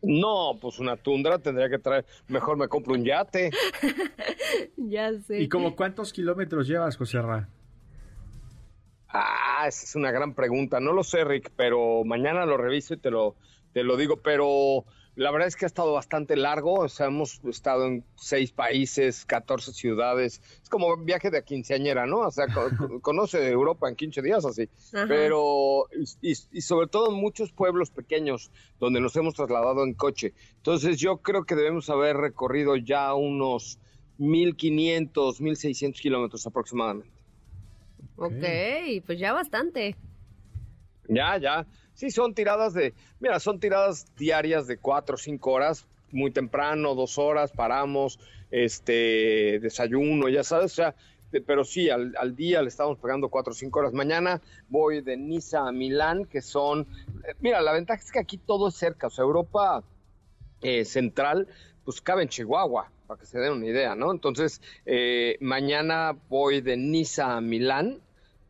[0.00, 3.50] No, pues una tundra tendría que traer, mejor me compro un yate.
[4.76, 5.40] ya sé.
[5.40, 7.48] ¿Y como cuántos kilómetros llevas, José Ra?
[9.08, 10.80] Ah, esa es una gran pregunta.
[10.80, 13.34] No lo sé, Rick, pero mañana lo reviso y te lo,
[13.78, 14.16] te lo digo.
[14.16, 18.50] Pero la verdad es que ha estado bastante largo, o sea, hemos estado en seis
[18.50, 22.20] países, 14 ciudades, es como un viaje de quinceañera, ¿no?
[22.20, 22.46] O sea,
[23.02, 24.68] conoce Europa en 15 días así,
[25.06, 25.86] pero,
[26.20, 30.34] y, sobre todo en muchos pueblos pequeños donde nos hemos trasladado en coche.
[30.56, 33.78] Entonces yo creo que debemos haber recorrido ya unos
[34.18, 37.16] 1.500, 1.600 kilómetros aproximadamente.
[38.16, 39.94] Ok, pues ya bastante.
[41.08, 41.66] Ya, ya.
[41.98, 46.94] Sí, son tiradas de, mira, son tiradas diarias de cuatro o cinco horas, muy temprano,
[46.94, 48.20] dos horas, paramos,
[48.52, 50.94] este, desayuno, ya sabes, o sea,
[51.44, 53.94] pero sí, al, al día le estamos pegando cuatro o cinco horas.
[53.94, 56.86] Mañana voy de Niza a Milán, que son,
[57.24, 59.82] eh, mira, la ventaja es que aquí todo es cerca, o sea, Europa
[60.62, 61.48] eh, central,
[61.84, 64.12] pues cabe en Chihuahua, para que se den una idea, ¿no?
[64.12, 67.98] Entonces, eh, mañana voy de Niza a Milán,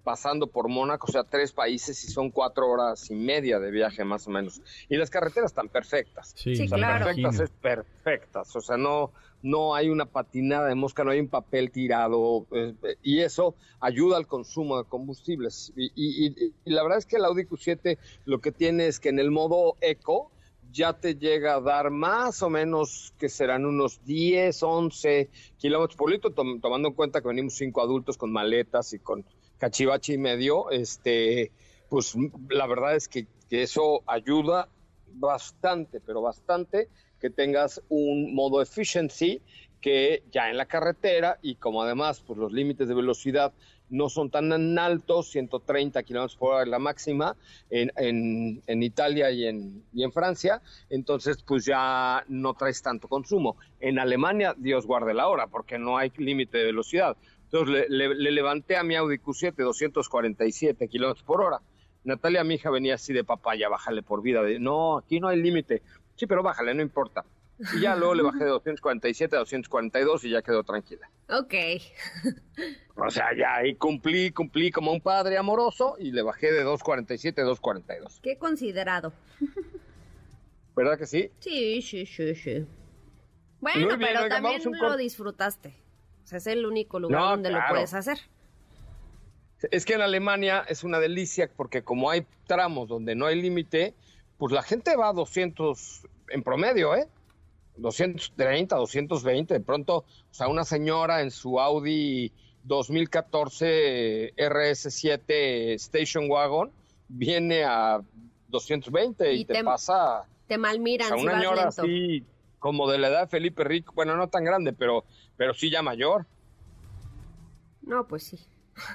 [0.08, 4.04] pasando por Mónaco, o sea, tres países y son cuatro horas y media de viaje
[4.04, 4.62] más o menos.
[4.88, 6.32] Y las carreteras están perfectas.
[6.34, 7.04] Sí, Sí, O sea, claro.
[7.04, 8.56] perfectas es perfectas.
[8.56, 12.46] O sea, no, no hay una patinada de mosca, no hay un papel tirado.
[12.52, 15.74] eh, eh, y eso ayuda al consumo de combustibles.
[15.76, 19.00] Y, y- y- y la verdad es que el Audi Q7 lo que tiene es
[19.00, 20.32] que en el modo eco
[20.70, 26.10] ya te llega a dar más o menos que serán unos 10, 11 kilómetros por
[26.10, 29.24] litro, tom- tomando en cuenta que venimos cinco adultos con maletas y con
[29.58, 31.52] cachivache y medio, este,
[31.88, 32.14] pues
[32.48, 34.68] la verdad es que, que eso ayuda
[35.12, 36.88] bastante, pero bastante
[37.20, 39.42] que tengas un modo efficiency
[39.80, 43.52] que ya en la carretera y como además pues los límites de velocidad
[43.90, 47.36] no son tan altos, 130 kilómetros por hora es la máxima
[47.70, 53.08] en, en, en Italia y en, y en Francia, entonces pues ya no traes tanto
[53.08, 53.56] consumo.
[53.80, 57.16] En Alemania, Dios guarde la hora, porque no hay límite de velocidad.
[57.50, 61.60] Entonces le, le- le levanté a mi Audi Q7 247 kilómetros por hora.
[62.04, 64.42] Natalia, mi hija, venía así de papaya, bájale por vida.
[64.42, 65.82] De, no, aquí no hay límite.
[66.16, 67.24] Sí, pero bájale, no importa.
[67.76, 71.10] Y ya luego le bajé de 247 a 242 y ya quedó tranquila.
[71.28, 71.54] Ok.
[72.96, 77.40] O sea, ya ahí cumplí, cumplí como un padre amoroso y le bajé de 247
[77.40, 78.20] a 242.
[78.22, 79.12] Qué considerado.
[80.76, 81.30] ¿Verdad que sí?
[81.40, 82.64] Sí, sí, sí, sí.
[83.60, 85.74] Bueno, pero también lo disfrutaste.
[86.28, 88.18] O sea, es el único lugar No, donde lo puedes hacer.
[89.70, 93.94] Es que en Alemania es una delicia porque como hay tramos donde no hay límite,
[94.36, 97.08] pues la gente va a 200 en promedio, ¿eh?
[97.78, 99.54] 230, 220.
[99.54, 102.30] De pronto, o sea, una señora en su Audi
[102.64, 106.70] 2014 RS7 Station Wagon
[107.08, 108.02] viene a
[108.48, 111.82] 220 y, Y te, te- pasa Te o malmiran sea, si una vas señora lento.
[111.82, 112.24] así
[112.58, 115.04] como de la edad de Felipe Rico, bueno, no tan grande, pero,
[115.38, 116.26] pero sí ya mayor.
[117.80, 118.46] No, pues sí.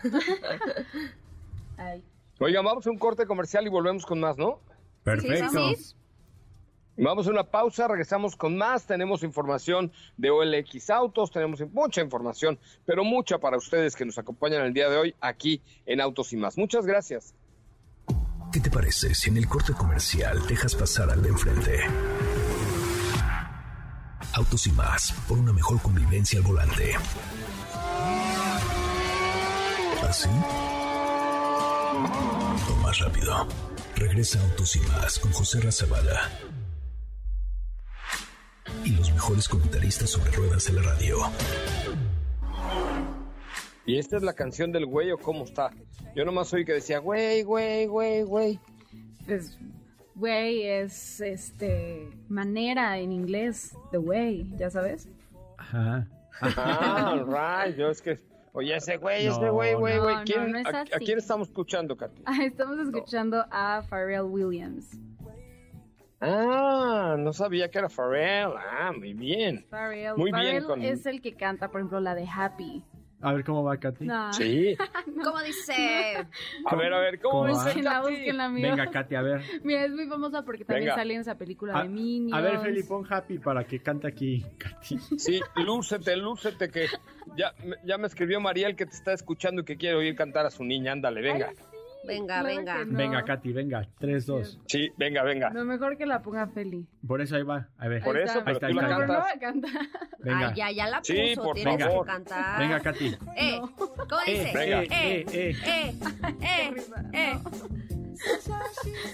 [1.78, 2.04] Ay.
[2.40, 4.60] Oigan, vamos a un corte comercial y volvemos con más, ¿no?
[5.04, 5.76] Perfecto.
[5.76, 5.96] Sí.
[6.96, 8.86] Vamos a una pausa, regresamos con más.
[8.86, 14.64] Tenemos información de OLX Autos, tenemos mucha información, pero mucha para ustedes que nos acompañan
[14.64, 16.58] el día de hoy aquí en Autos y más.
[16.58, 17.34] Muchas gracias.
[18.52, 21.80] ¿Qué te parece si en el corte comercial dejas pasar al de enfrente?
[24.34, 26.96] Autos y más, por una mejor convivencia al volante.
[30.08, 30.30] ¿Así?
[32.70, 33.48] O más rápido.
[33.96, 36.32] Regresa Autos y más con José Razabala.
[38.84, 41.18] Y los mejores comentaristas sobre ruedas de la radio.
[43.86, 45.70] ¿Y esta es la canción del güey o cómo está?
[46.16, 48.60] Yo nomás oí que decía, güey, güey, güey, güey.
[49.26, 49.58] Pues,
[50.16, 55.08] güey, es este manera en inglés, the way, ¿ya sabes?
[55.58, 56.08] Ajá.
[56.42, 57.24] Ah,
[57.68, 57.76] right.
[57.78, 58.20] Yo es que,
[58.54, 60.16] oye, ese güey, ese güey, güey, güey.
[60.16, 62.22] No, ¿Quién- no es a, quién estamos escuchando, Katy?
[62.26, 64.90] Ah, estamos escuchando a Pharrell Williams.
[66.22, 68.54] Ah, no sabía que era Pharrell.
[68.58, 69.66] Ah, muy bien.
[69.70, 72.84] Pharrell, Muy bien Pharrell con- es el que canta, por ejemplo, la de Happy.
[73.26, 74.06] A ver cómo va, Katy.
[74.06, 74.34] No.
[74.34, 74.76] Sí.
[75.24, 75.74] ¿Cómo dice?
[76.66, 78.00] A ver, a ver, ¿cómo ¿Cómo ves, va?
[78.02, 78.10] Katy?
[78.10, 78.50] búsquenla.
[78.50, 79.42] Venga, Katy, a ver.
[79.64, 80.96] Mira, es muy famosa porque también Venga.
[80.96, 82.34] sale en esa película A, de Minions.
[82.34, 85.00] a ver, Felipe, pon happy para que cante aquí, Katy.
[85.18, 86.88] Sí, lúcete, lúcete, que
[87.38, 87.54] ya,
[87.86, 90.64] ya me escribió Mariel que te está escuchando y que quiere oír cantar a su
[90.66, 90.92] niña.
[90.92, 91.52] Ándale, venga.
[92.06, 92.86] Venga, Claro venga.
[92.86, 92.98] no.
[92.98, 93.88] Venga, Katy, venga.
[94.00, 94.60] 3, 2.
[94.68, 95.50] Sí, venga, venga.
[95.52, 96.86] No, mejor que la ponga Feli.
[97.08, 97.70] Por eso ahí va.
[97.78, 98.04] A ver.
[98.04, 98.46] Por Ahí eso, está.
[98.46, 99.26] pero Ahí tú está, la ahí no cantas.
[99.26, 99.72] va a cantar.
[100.20, 100.48] Venga.
[100.50, 102.06] Ay, ya, ya la puso, Sí, por tienes favor.
[102.06, 102.60] que cantar.
[102.60, 103.18] Venga, Katy.
[103.38, 104.52] Eh, ¿cómo dice?
[104.54, 104.84] Venga.
[104.84, 105.96] Eh, Eh, eh, eh,
[106.42, 106.76] eh,
[107.14, 107.40] eh.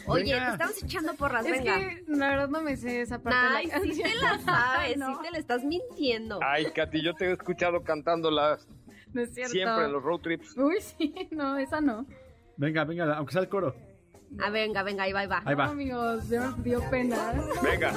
[0.07, 0.45] Oye, Venga.
[0.47, 1.75] te estamos echando porras, Es venga.
[1.79, 5.15] que la verdad no me sé esa parte Ay, la sí te la sabes, No,
[5.15, 6.39] sí te la estás mintiendo.
[6.43, 8.57] Ay, Katy, yo te he escuchado cantándola
[9.13, 9.51] no es cierto.
[9.51, 10.55] siempre en los road trips.
[10.57, 12.05] Uy, sí, no, esa no.
[12.59, 13.73] Venga, venga, aunque sea el coro.
[14.37, 15.41] Ah, venga, venga, ahí va, ahí va.
[15.45, 15.65] Ahí va.
[15.67, 17.33] No, amigos, ya me dio pena.
[17.63, 17.93] Venga.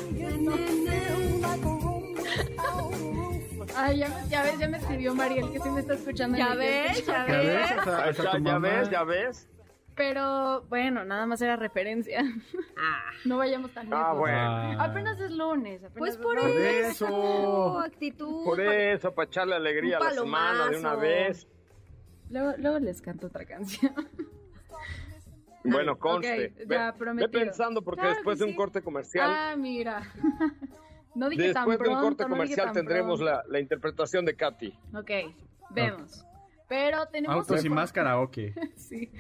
[3.77, 6.39] Ay, ya, ya ves, ya me escribió Mariel que sí me está escuchando.
[6.39, 8.17] Ya ves, ya ¿Ya ves?
[8.45, 9.49] ya ves, ya ves.
[9.97, 12.23] Pero bueno, nada más era referencia.
[12.79, 14.05] Ah, No vayamos tan lejos.
[14.07, 14.39] Ah, bueno.
[14.39, 14.85] Ah.
[14.85, 15.83] Apenas es lunes.
[15.83, 16.87] apenas pues es por lunes.
[16.87, 17.07] eso.
[17.09, 17.79] eso.
[17.81, 18.45] Actitud.
[18.45, 21.49] Por eso, para echarle alegría a la semana de una vez.
[22.31, 23.93] Luego, luego les canto otra canción.
[25.65, 26.53] Bueno, conste.
[26.59, 27.31] ya, Ve- ve, prometido.
[27.31, 28.57] pensando porque Claro después que de un sí.
[28.57, 30.03] corte comercial, Ah, mira.
[31.15, 33.25] No dije tan después de un pronto, corte comercial tendremos pronto.
[33.37, 34.73] la, la interpretación de Katy.
[34.95, 35.11] Ok,
[35.71, 36.25] vemos.
[36.69, 37.37] Pero tenemos...
[37.37, 38.55] Autos y más karaoke.
[38.77, 39.11] sí.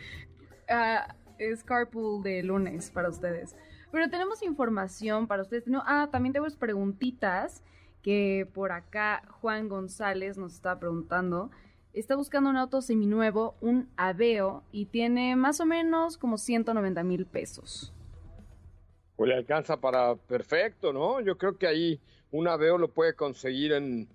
[0.70, 3.54] Ah, es carpool de lunes para ustedes.
[3.90, 5.66] Pero tenemos información para ustedes.
[5.66, 7.62] No, ah, también tenemos preguntitas
[8.02, 11.50] que por acá Juan González nos está preguntando.
[11.92, 17.26] Está buscando un auto seminuevo, un Aveo, y tiene más o menos como 190 mil
[17.26, 17.92] pesos.
[19.16, 21.20] Pues le alcanza para perfecto, ¿no?
[21.20, 24.08] Yo creo que ahí un Aveo lo puede conseguir en,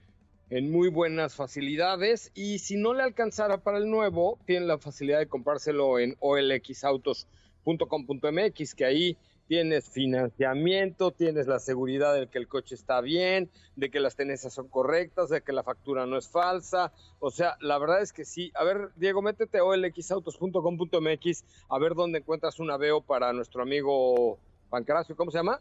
[0.49, 5.19] en muy buenas facilidades y si no le alcanzara para el nuevo, tiene la facilidad
[5.19, 9.15] de comprárselo en olxautos.com.mx, que ahí
[9.47, 14.53] tienes financiamiento, tienes la seguridad de que el coche está bien, de que las tenencias
[14.53, 16.91] son correctas, de que la factura no es falsa.
[17.19, 18.51] O sea, la verdad es que sí.
[18.55, 24.37] A ver, Diego, métete a olxautos.com.mx a ver dónde encuentras un aveo para nuestro amigo
[24.69, 25.15] Pancracio.
[25.15, 25.59] ¿Cómo se llama?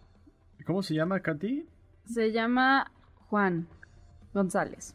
[0.66, 1.66] ¿Cómo se llama, Katy?
[2.06, 2.90] Se llama
[3.28, 3.68] Juan
[4.34, 4.94] González.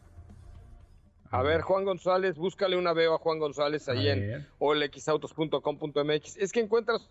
[1.30, 6.36] A ver, Juan González, búscale un aveo a Juan González ahí en olxautos.com.mx.
[6.36, 7.08] Es que encuentras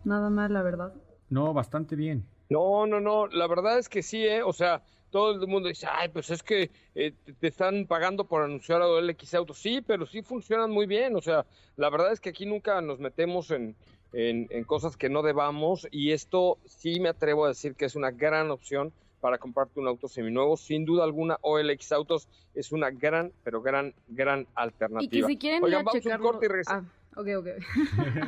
[0.05, 0.93] nada mal, la verdad.
[1.31, 2.25] No, bastante bien.
[2.49, 4.43] No, no, no, la verdad es que sí, ¿eh?
[4.43, 8.43] O sea, todo el mundo dice, ay, pues es que eh, te están pagando por
[8.43, 9.59] anunciar a OLX Autos.
[9.59, 11.17] Sí, pero sí funcionan muy bien.
[11.17, 13.77] O sea, la verdad es que aquí nunca nos metemos en,
[14.13, 17.97] en, en cosas que no debamos y esto sí me atrevo a decir que es
[17.97, 18.93] una gran opción
[19.27, 20.57] para comprarte un auto seminuevo.
[20.57, 25.03] Sin duda alguna, OLX Autos es una gran, pero gran, gran alternativa.
[25.03, 26.31] Y que si quieren Oigan, vamos a un checarlo...
[26.31, 26.85] corte y regresamos.
[26.87, 27.47] Ah, ok, ok.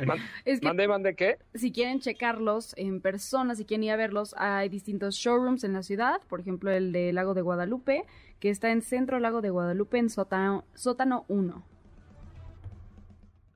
[0.43, 1.37] Es que ¿Mandé, mandé qué?
[1.53, 5.83] si quieren checarlos en persona, si quieren ir a verlos, hay distintos showrooms en la
[5.83, 6.19] ciudad.
[6.27, 8.03] Por ejemplo, el de Lago de Guadalupe,
[8.41, 11.63] que está en Centro Lago de Guadalupe, en sótano, sótano 1.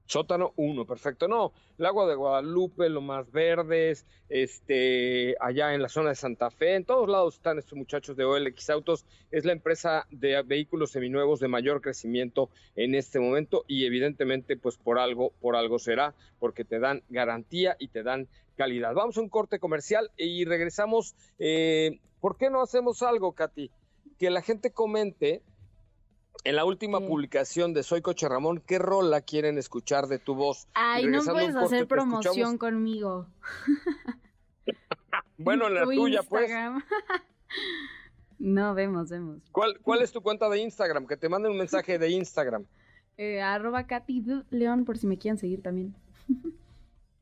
[0.06, 1.28] Sótano 1, perfecto.
[1.28, 6.76] No, Lago de Guadalupe, lo más verdes, este, allá en la zona de Santa Fe,
[6.76, 9.06] en todos lados están estos muchachos de OLX Autos.
[9.32, 14.78] Es la empresa de vehículos seminuevos de mayor crecimiento en este momento y evidentemente, pues
[14.78, 18.94] por algo, por algo será, porque te dan garantía y te dan calidad.
[18.94, 21.16] Vamos a un corte comercial y regresamos.
[21.40, 23.72] Eh, ¿Por qué no hacemos algo, Katy?
[24.20, 25.42] Que la gente comente
[26.44, 27.06] en la última Sí.
[27.08, 30.68] publicación de Soy Coche Ramón, ¿qué rola quieren escuchar de tu voz?
[30.74, 33.28] Ay, no puedes corte, hacer promoción escuchamos- conmigo.
[35.38, 36.44] Bueno, en la Tu tuya, pues.
[36.44, 36.84] Instagram.
[38.40, 39.42] no, vemos, vemos.
[39.52, 41.08] ¿Cuál, ¿Cuál es tu cuenta de Instagram?
[41.08, 42.66] Que te manden un mensaje de Instagram.
[43.18, 44.24] Eh, arroba Katy.
[44.50, 45.96] León, por si me quieren seguir también.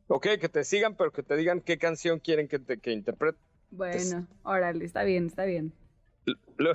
[0.07, 3.37] Ok, que te sigan, pero que te digan qué canción quieren que te que interprete.
[3.71, 5.73] Bueno, órale, está bien, está bien.
[6.57, 6.73] Lo-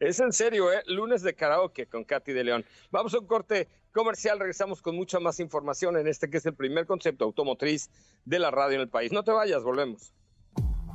[0.00, 0.82] es en serio, ¿eh?
[0.86, 2.64] Lunes de karaoke con Katy de León.
[2.90, 6.54] Vamos a un corte comercial, regresamos con mucha más información en este que es el
[6.54, 7.90] primer concepto automotriz
[8.24, 9.12] de la radio en el país.
[9.12, 10.12] No te vayas, volvemos.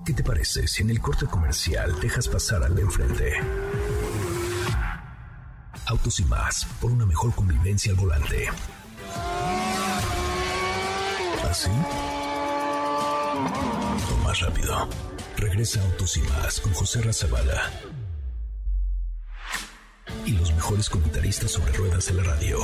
[0.05, 3.33] ¿Qué te parece si en el corte comercial dejas pasar al de enfrente?
[5.87, 8.47] Autos y más, por una mejor convivencia al volante.
[11.43, 11.69] ¿Así?
[14.11, 14.87] O más rápido.
[15.37, 17.71] Regresa Autos y más con José Razabala.
[20.25, 22.59] Y los mejores comentaristas sobre ruedas de la radio.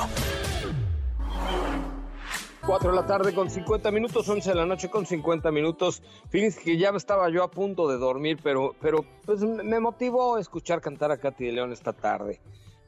[2.65, 6.01] 4 de la tarde con 50 minutos, 11 de la noche con 50 minutos.
[6.29, 10.81] Fíjense que ya estaba yo a punto de dormir, pero, pero pues me motivó escuchar
[10.81, 12.39] cantar a Katy de León esta tarde.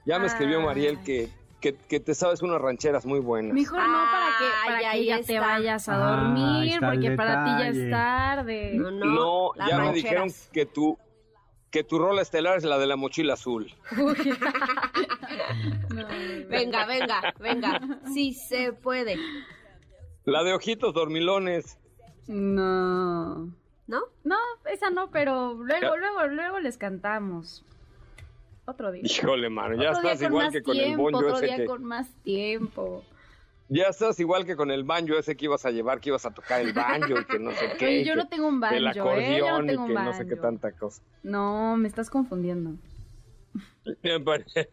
[0.05, 0.65] Ya me escribió Ay.
[0.65, 1.29] Mariel que,
[1.61, 3.53] que, que te sabes unas rancheras muy buenas.
[3.53, 7.11] Mejor no para que, para Ay, que ahí ya te vayas a Ah, dormir, porque
[7.11, 8.71] para ti ya es tarde.
[8.73, 10.97] No, no, No, las ya me dijeron que tu,
[11.71, 13.73] que tu rola estelar es la de la mochila azul.
[13.93, 14.13] No,
[16.49, 17.81] Venga, venga, venga.
[18.13, 19.17] Sí se puede.
[20.25, 21.77] La de ojitos dormilones.
[22.27, 23.51] no.
[23.87, 24.01] ¿No?
[24.25, 27.63] No, esa no, pero luego, luego, luego les cantamos.
[28.65, 29.01] Otro día.
[29.05, 31.65] Híjole, mano, ya otro día estás igual que con el bonjo otro ese día que...
[31.65, 33.05] con más tiempo.
[33.69, 36.31] Ya estás igual que con el banjo ese que ibas a llevar, que ibas a
[36.31, 37.85] tocar el banjo y que no sé qué.
[37.85, 38.91] Oye, yo que- no tengo un banjo, El ¿eh?
[38.95, 41.01] Yo acordeón no tengo y un que no sé qué tanta cosa.
[41.23, 42.71] No, me estás confundiendo.
[44.03, 44.67] Me parece,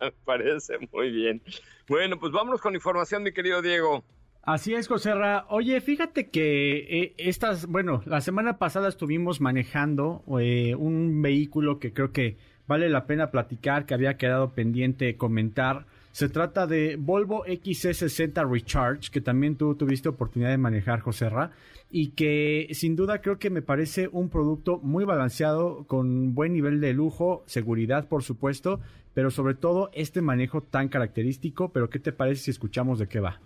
[0.00, 1.42] me parece muy bien.
[1.88, 4.02] Bueno, pues vámonos con información, mi querido Diego.
[4.42, 5.44] Así es, Joserra.
[5.50, 11.92] Oye, fíjate que eh, estas, bueno, la semana pasada estuvimos manejando eh, un vehículo que
[11.92, 15.84] creo que vale la pena platicar, que había quedado pendiente comentar.
[16.12, 21.52] Se trata de Volvo XC60 Recharge, que también tú tuviste oportunidad de manejar, Joserra,
[21.90, 26.80] y que sin duda creo que me parece un producto muy balanceado, con buen nivel
[26.80, 28.80] de lujo, seguridad, por supuesto,
[29.14, 31.72] pero sobre todo este manejo tan característico.
[31.72, 33.40] Pero, ¿qué te parece si escuchamos de qué va?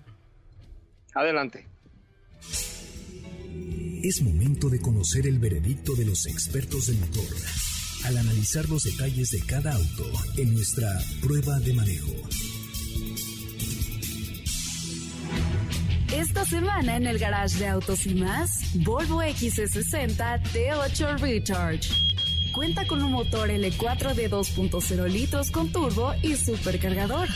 [1.14, 1.66] Adelante.
[4.02, 7.24] Es momento de conocer el veredicto de los expertos del motor
[8.04, 10.04] al analizar los detalles de cada auto
[10.36, 12.12] en nuestra prueba de manejo.
[16.48, 21.90] Semana en el garage de Autos y más, Volvo XC60 T8 Recharge.
[22.52, 27.28] Cuenta con un motor L4 de 2.0 litros con turbo y supercargador.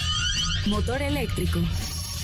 [0.67, 1.59] Motor eléctrico.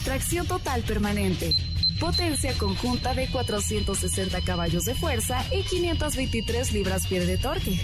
[0.05, 1.57] Tracción total permanente.
[1.99, 7.81] Potencia conjunta de 460 caballos de fuerza y 523 libras-pie de torque.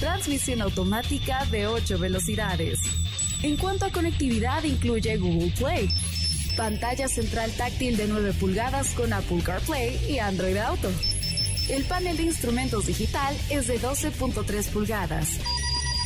[0.00, 2.78] Transmisión automática de 8 velocidades.
[3.42, 5.88] En cuanto a conectividad, incluye Google Play.
[6.58, 10.90] Pantalla central táctil de 9 pulgadas con Apple CarPlay y Android Auto.
[11.68, 15.38] El panel de instrumentos digital es de 12.3 pulgadas.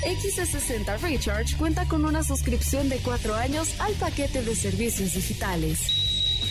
[0.04, 5.78] XC60 Recharge cuenta con una suscripción de 4 años al paquete de servicios digitales.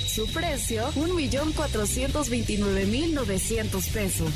[0.07, 4.31] Su precio, 1.429.900 pesos.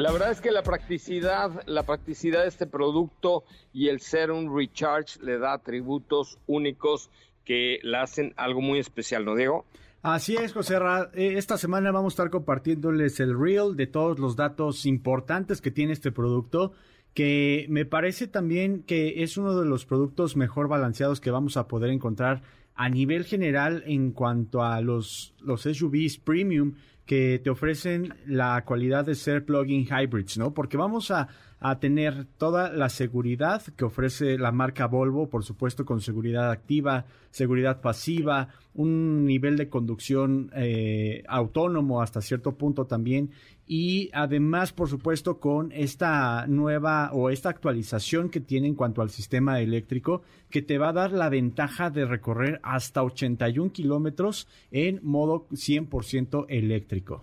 [0.00, 3.44] La verdad es que la practicidad, la practicidad de este producto
[3.74, 7.10] y el ser un recharge le da atributos únicos
[7.44, 9.66] que la hacen algo muy especial, ¿no, Diego?
[10.00, 11.10] Así es, José Ra.
[11.12, 15.70] Eh, esta semana vamos a estar compartiéndoles el reel de todos los datos importantes que
[15.70, 16.72] tiene este producto,
[17.12, 21.68] que me parece también que es uno de los productos mejor balanceados que vamos a
[21.68, 22.40] poder encontrar
[22.74, 26.76] a nivel general en cuanto a los, los SUVs premium
[27.10, 30.54] que te ofrecen la cualidad de ser plug-in hybrids, ¿no?
[30.54, 31.26] Porque vamos a,
[31.78, 37.80] tener toda la seguridad que ofrece la marca Volvo, por supuesto con seguridad activa, seguridad
[37.82, 43.30] pasiva, un nivel de conducción eh, autónomo hasta cierto punto también
[43.72, 49.10] y además, por supuesto, con esta nueva o esta actualización que tiene en cuanto al
[49.10, 54.98] sistema eléctrico, que te va a dar la ventaja de recorrer hasta 81 kilómetros en
[55.04, 57.22] modo 100% eléctrico.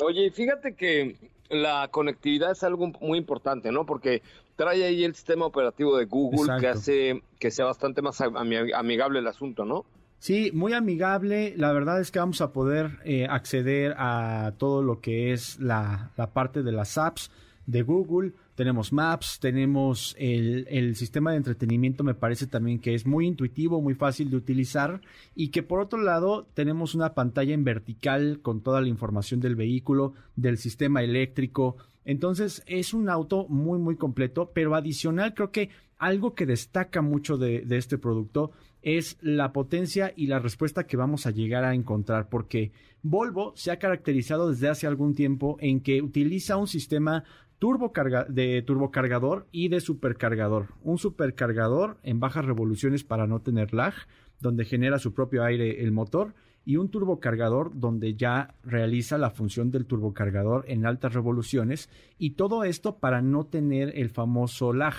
[0.00, 1.16] Oye, fíjate que
[1.50, 3.86] la conectividad es algo muy importante, ¿no?
[3.86, 4.22] Porque
[4.56, 9.26] trae ahí el sistema operativo de Google que hace que sea bastante más amigable el
[9.26, 9.84] asunto, ¿no?
[10.18, 11.54] Sí, muy amigable.
[11.56, 16.10] La verdad es que vamos a poder eh, acceder a todo lo que es la,
[16.32, 17.30] parte de las apps
[17.66, 18.32] de Google.
[18.56, 23.82] Tenemos Maps, tenemos el, el, sistema de entretenimiento, me parece también que es muy intuitivo,
[23.82, 25.02] muy fácil de utilizar
[25.34, 29.56] y que por otro lado tenemos una pantalla en vertical con toda la información del
[29.56, 31.76] vehículo, del sistema eléctrico.
[32.06, 37.36] Entonces es un auto muy, muy completo, pero adicional creo que algo que destaca mucho
[37.36, 41.74] de, de este producto es la potencia y la respuesta que vamos a llegar a
[41.74, 42.72] encontrar, porque
[43.08, 47.22] Volvo se ha caracterizado desde hace algún tiempo en que utiliza un sistema
[47.58, 47.92] turbo
[48.28, 50.68] de turbocargador y de supercargador.
[50.82, 53.94] Un supercargador en bajas revoluciones para no tener lag,
[54.40, 56.34] donde genera su propio aire el motor,
[56.64, 61.88] y un turbocargador donde ya realiza la función del turbocargador en altas revoluciones,
[62.18, 64.94] y todo esto para no tener el famoso lag.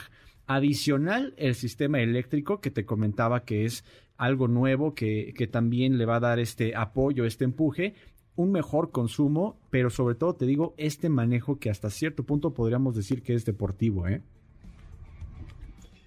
[0.47, 3.83] Adicional, el sistema eléctrico que te comentaba que es
[4.15, 7.95] algo nuevo que, que también le va a dar este apoyo, este empuje,
[8.37, 12.95] un mejor consumo, pero sobre todo te digo, este manejo que hasta cierto punto podríamos
[12.95, 14.21] decir que es deportivo, ¿eh?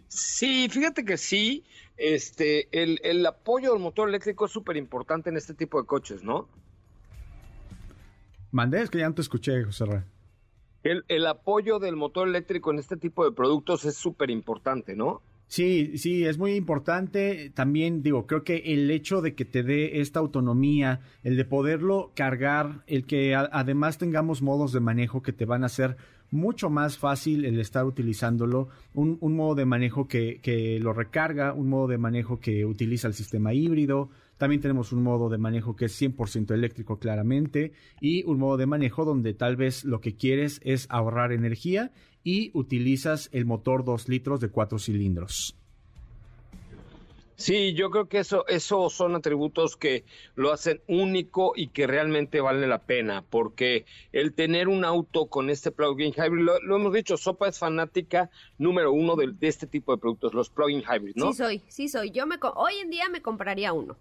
[0.09, 1.65] Sí, fíjate que sí,
[1.99, 6.25] este, el, el apoyo del motor eléctrico es súper importante en este tipo de coches,
[6.25, 6.49] ¿no?
[8.51, 10.05] Mandé, es que ya no te escuché, José Ra.
[10.83, 15.21] El, apoyo del motor eléctrico en este tipo de productos es súper importante, ¿no?
[15.51, 17.51] Sí, sí, es muy importante.
[17.53, 22.13] También digo, creo que el hecho de que te dé esta autonomía, el de poderlo
[22.15, 25.97] cargar, el que además tengamos modos de manejo que te van a hacer
[26.31, 31.53] mucho más fácil el estar utilizándolo, un, un modo de manejo que, que lo recarga,
[31.53, 34.09] un modo de manejo que utiliza el sistema híbrido,
[34.41, 38.65] también tenemos un modo de manejo que es 100% eléctrico claramente y un modo de
[38.65, 41.91] manejo donde tal vez lo que quieres es ahorrar energía
[42.25, 45.57] y utilizas el motor 2 litros de 4 cilindros.
[47.41, 50.05] Sí, yo creo que eso, eso son atributos que
[50.35, 55.49] lo hacen único y que realmente vale la pena, porque el tener un auto con
[55.49, 59.99] este plug-in hybrid, lo, hemos dicho, Sopa es fanática número uno de, este tipo de
[59.99, 61.33] productos, los plug-in hybrid, ¿no?
[61.33, 62.11] Sí soy, sí soy.
[62.11, 63.97] Yo me hoy en día me compraría uno.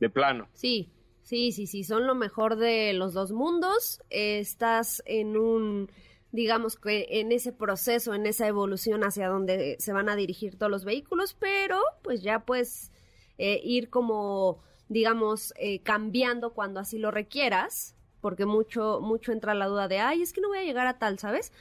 [0.00, 0.48] De plano.
[0.54, 0.88] Sí,
[1.22, 4.02] sí, sí, sí, son lo mejor de los dos mundos.
[4.10, 5.88] estás en un
[6.32, 10.70] digamos que en ese proceso, en esa evolución hacia donde se van a dirigir todos
[10.70, 12.90] los vehículos, pero pues ya pues
[13.38, 14.60] ir como,
[14.90, 20.20] digamos, eh, cambiando cuando así lo requieras, porque mucho, mucho entra la duda de, ay,
[20.20, 21.52] es que no voy a llegar a tal, ¿sabes?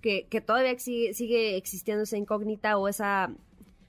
[0.00, 3.30] Que, que todavía sigue, sigue existiendo esa incógnita o esa,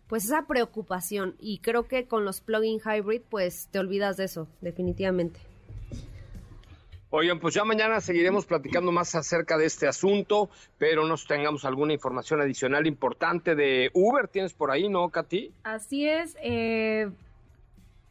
[0.08, 1.36] pues esa preocupación.
[1.40, 5.40] Y creo que con los plug-in hybrid, pues te olvidas de eso, definitivamente.
[7.12, 11.94] Oigan, pues ya mañana seguiremos platicando más acerca de este asunto, pero nos tengamos alguna
[11.94, 14.28] información adicional importante de Uber.
[14.28, 15.52] ¿Tienes por ahí, no, Katy?
[15.64, 16.38] Así es.
[16.44, 17.10] Eh,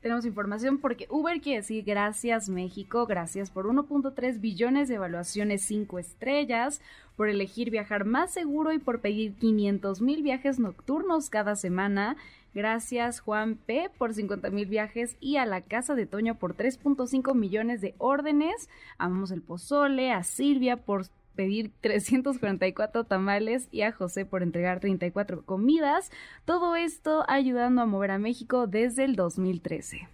[0.08, 5.98] tenemos información porque Uber quiere decir gracias México, gracias por 1.3 billones de evaluaciones 5
[5.98, 6.80] estrellas,
[7.14, 12.16] por elegir viajar más seguro y por pedir 500 mil viajes nocturnos cada semana.
[12.54, 17.34] Gracias Juan P por 50 mil viajes y a la Casa de Toño por 3.5
[17.34, 18.70] millones de órdenes.
[18.96, 21.04] Amamos el pozole, a Silvia por
[21.38, 26.10] pedir 344 tamales y a José por entregar 34 comidas.
[26.44, 30.08] Todo esto ayudando a mover a México desde el 2013.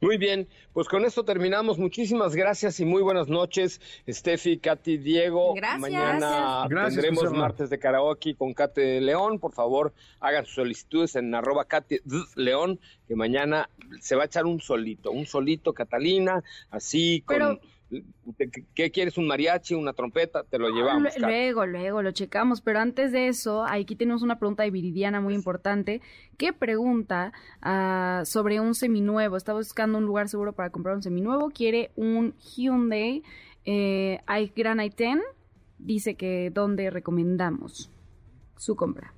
[0.00, 1.78] Muy bien, pues con esto terminamos.
[1.78, 5.54] Muchísimas gracias y muy buenas noches, Steffi, Katy, Diego.
[5.54, 5.80] Gracias.
[5.80, 9.40] Mañana tendremos martes de karaoke con Katy León.
[9.40, 11.96] Por favor, hagan sus solicitudes en arroba Katy
[12.36, 12.78] León,
[13.08, 13.70] que mañana
[14.00, 17.58] se va a echar un solito, un solito Catalina, así con...
[18.74, 19.16] ¿Qué quieres?
[19.16, 20.44] ¿Un mariachi, una trompeta?
[20.44, 21.16] Te lo llevamos.
[21.18, 25.34] Luego, luego lo checamos, pero antes de eso, aquí tenemos una pregunta de Viridiana muy
[25.34, 26.02] importante,
[26.36, 27.32] ¿Qué pregunta
[27.62, 29.36] uh, sobre un seminuevo.
[29.36, 33.22] Está buscando un lugar seguro para comprar un seminuevo, quiere un Hyundai
[33.64, 34.20] eh,
[34.54, 35.20] Grand i10,
[35.78, 37.90] dice que dónde recomendamos
[38.56, 39.14] su compra.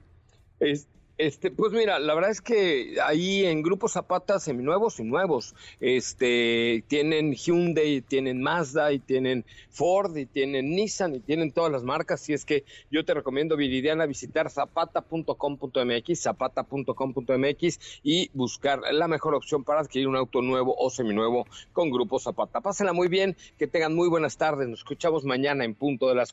[0.61, 0.89] Es,
[1.21, 6.83] este, pues mira, la verdad es que ahí en Grupo Zapata seminuevos y nuevos, este,
[6.89, 12.29] tienen Hyundai, tienen Mazda y tienen Ford y tienen Nissan y tienen todas las marcas,
[12.29, 19.63] y es que yo te recomiendo Viridiana visitar zapata.com.mx, zapata.com.mx y buscar la mejor opción
[19.63, 22.61] para adquirir un auto nuevo o seminuevo con Grupo Zapata.
[22.61, 26.33] Pásenla muy bien, que tengan muy buenas tardes, nos escuchamos mañana en punto de las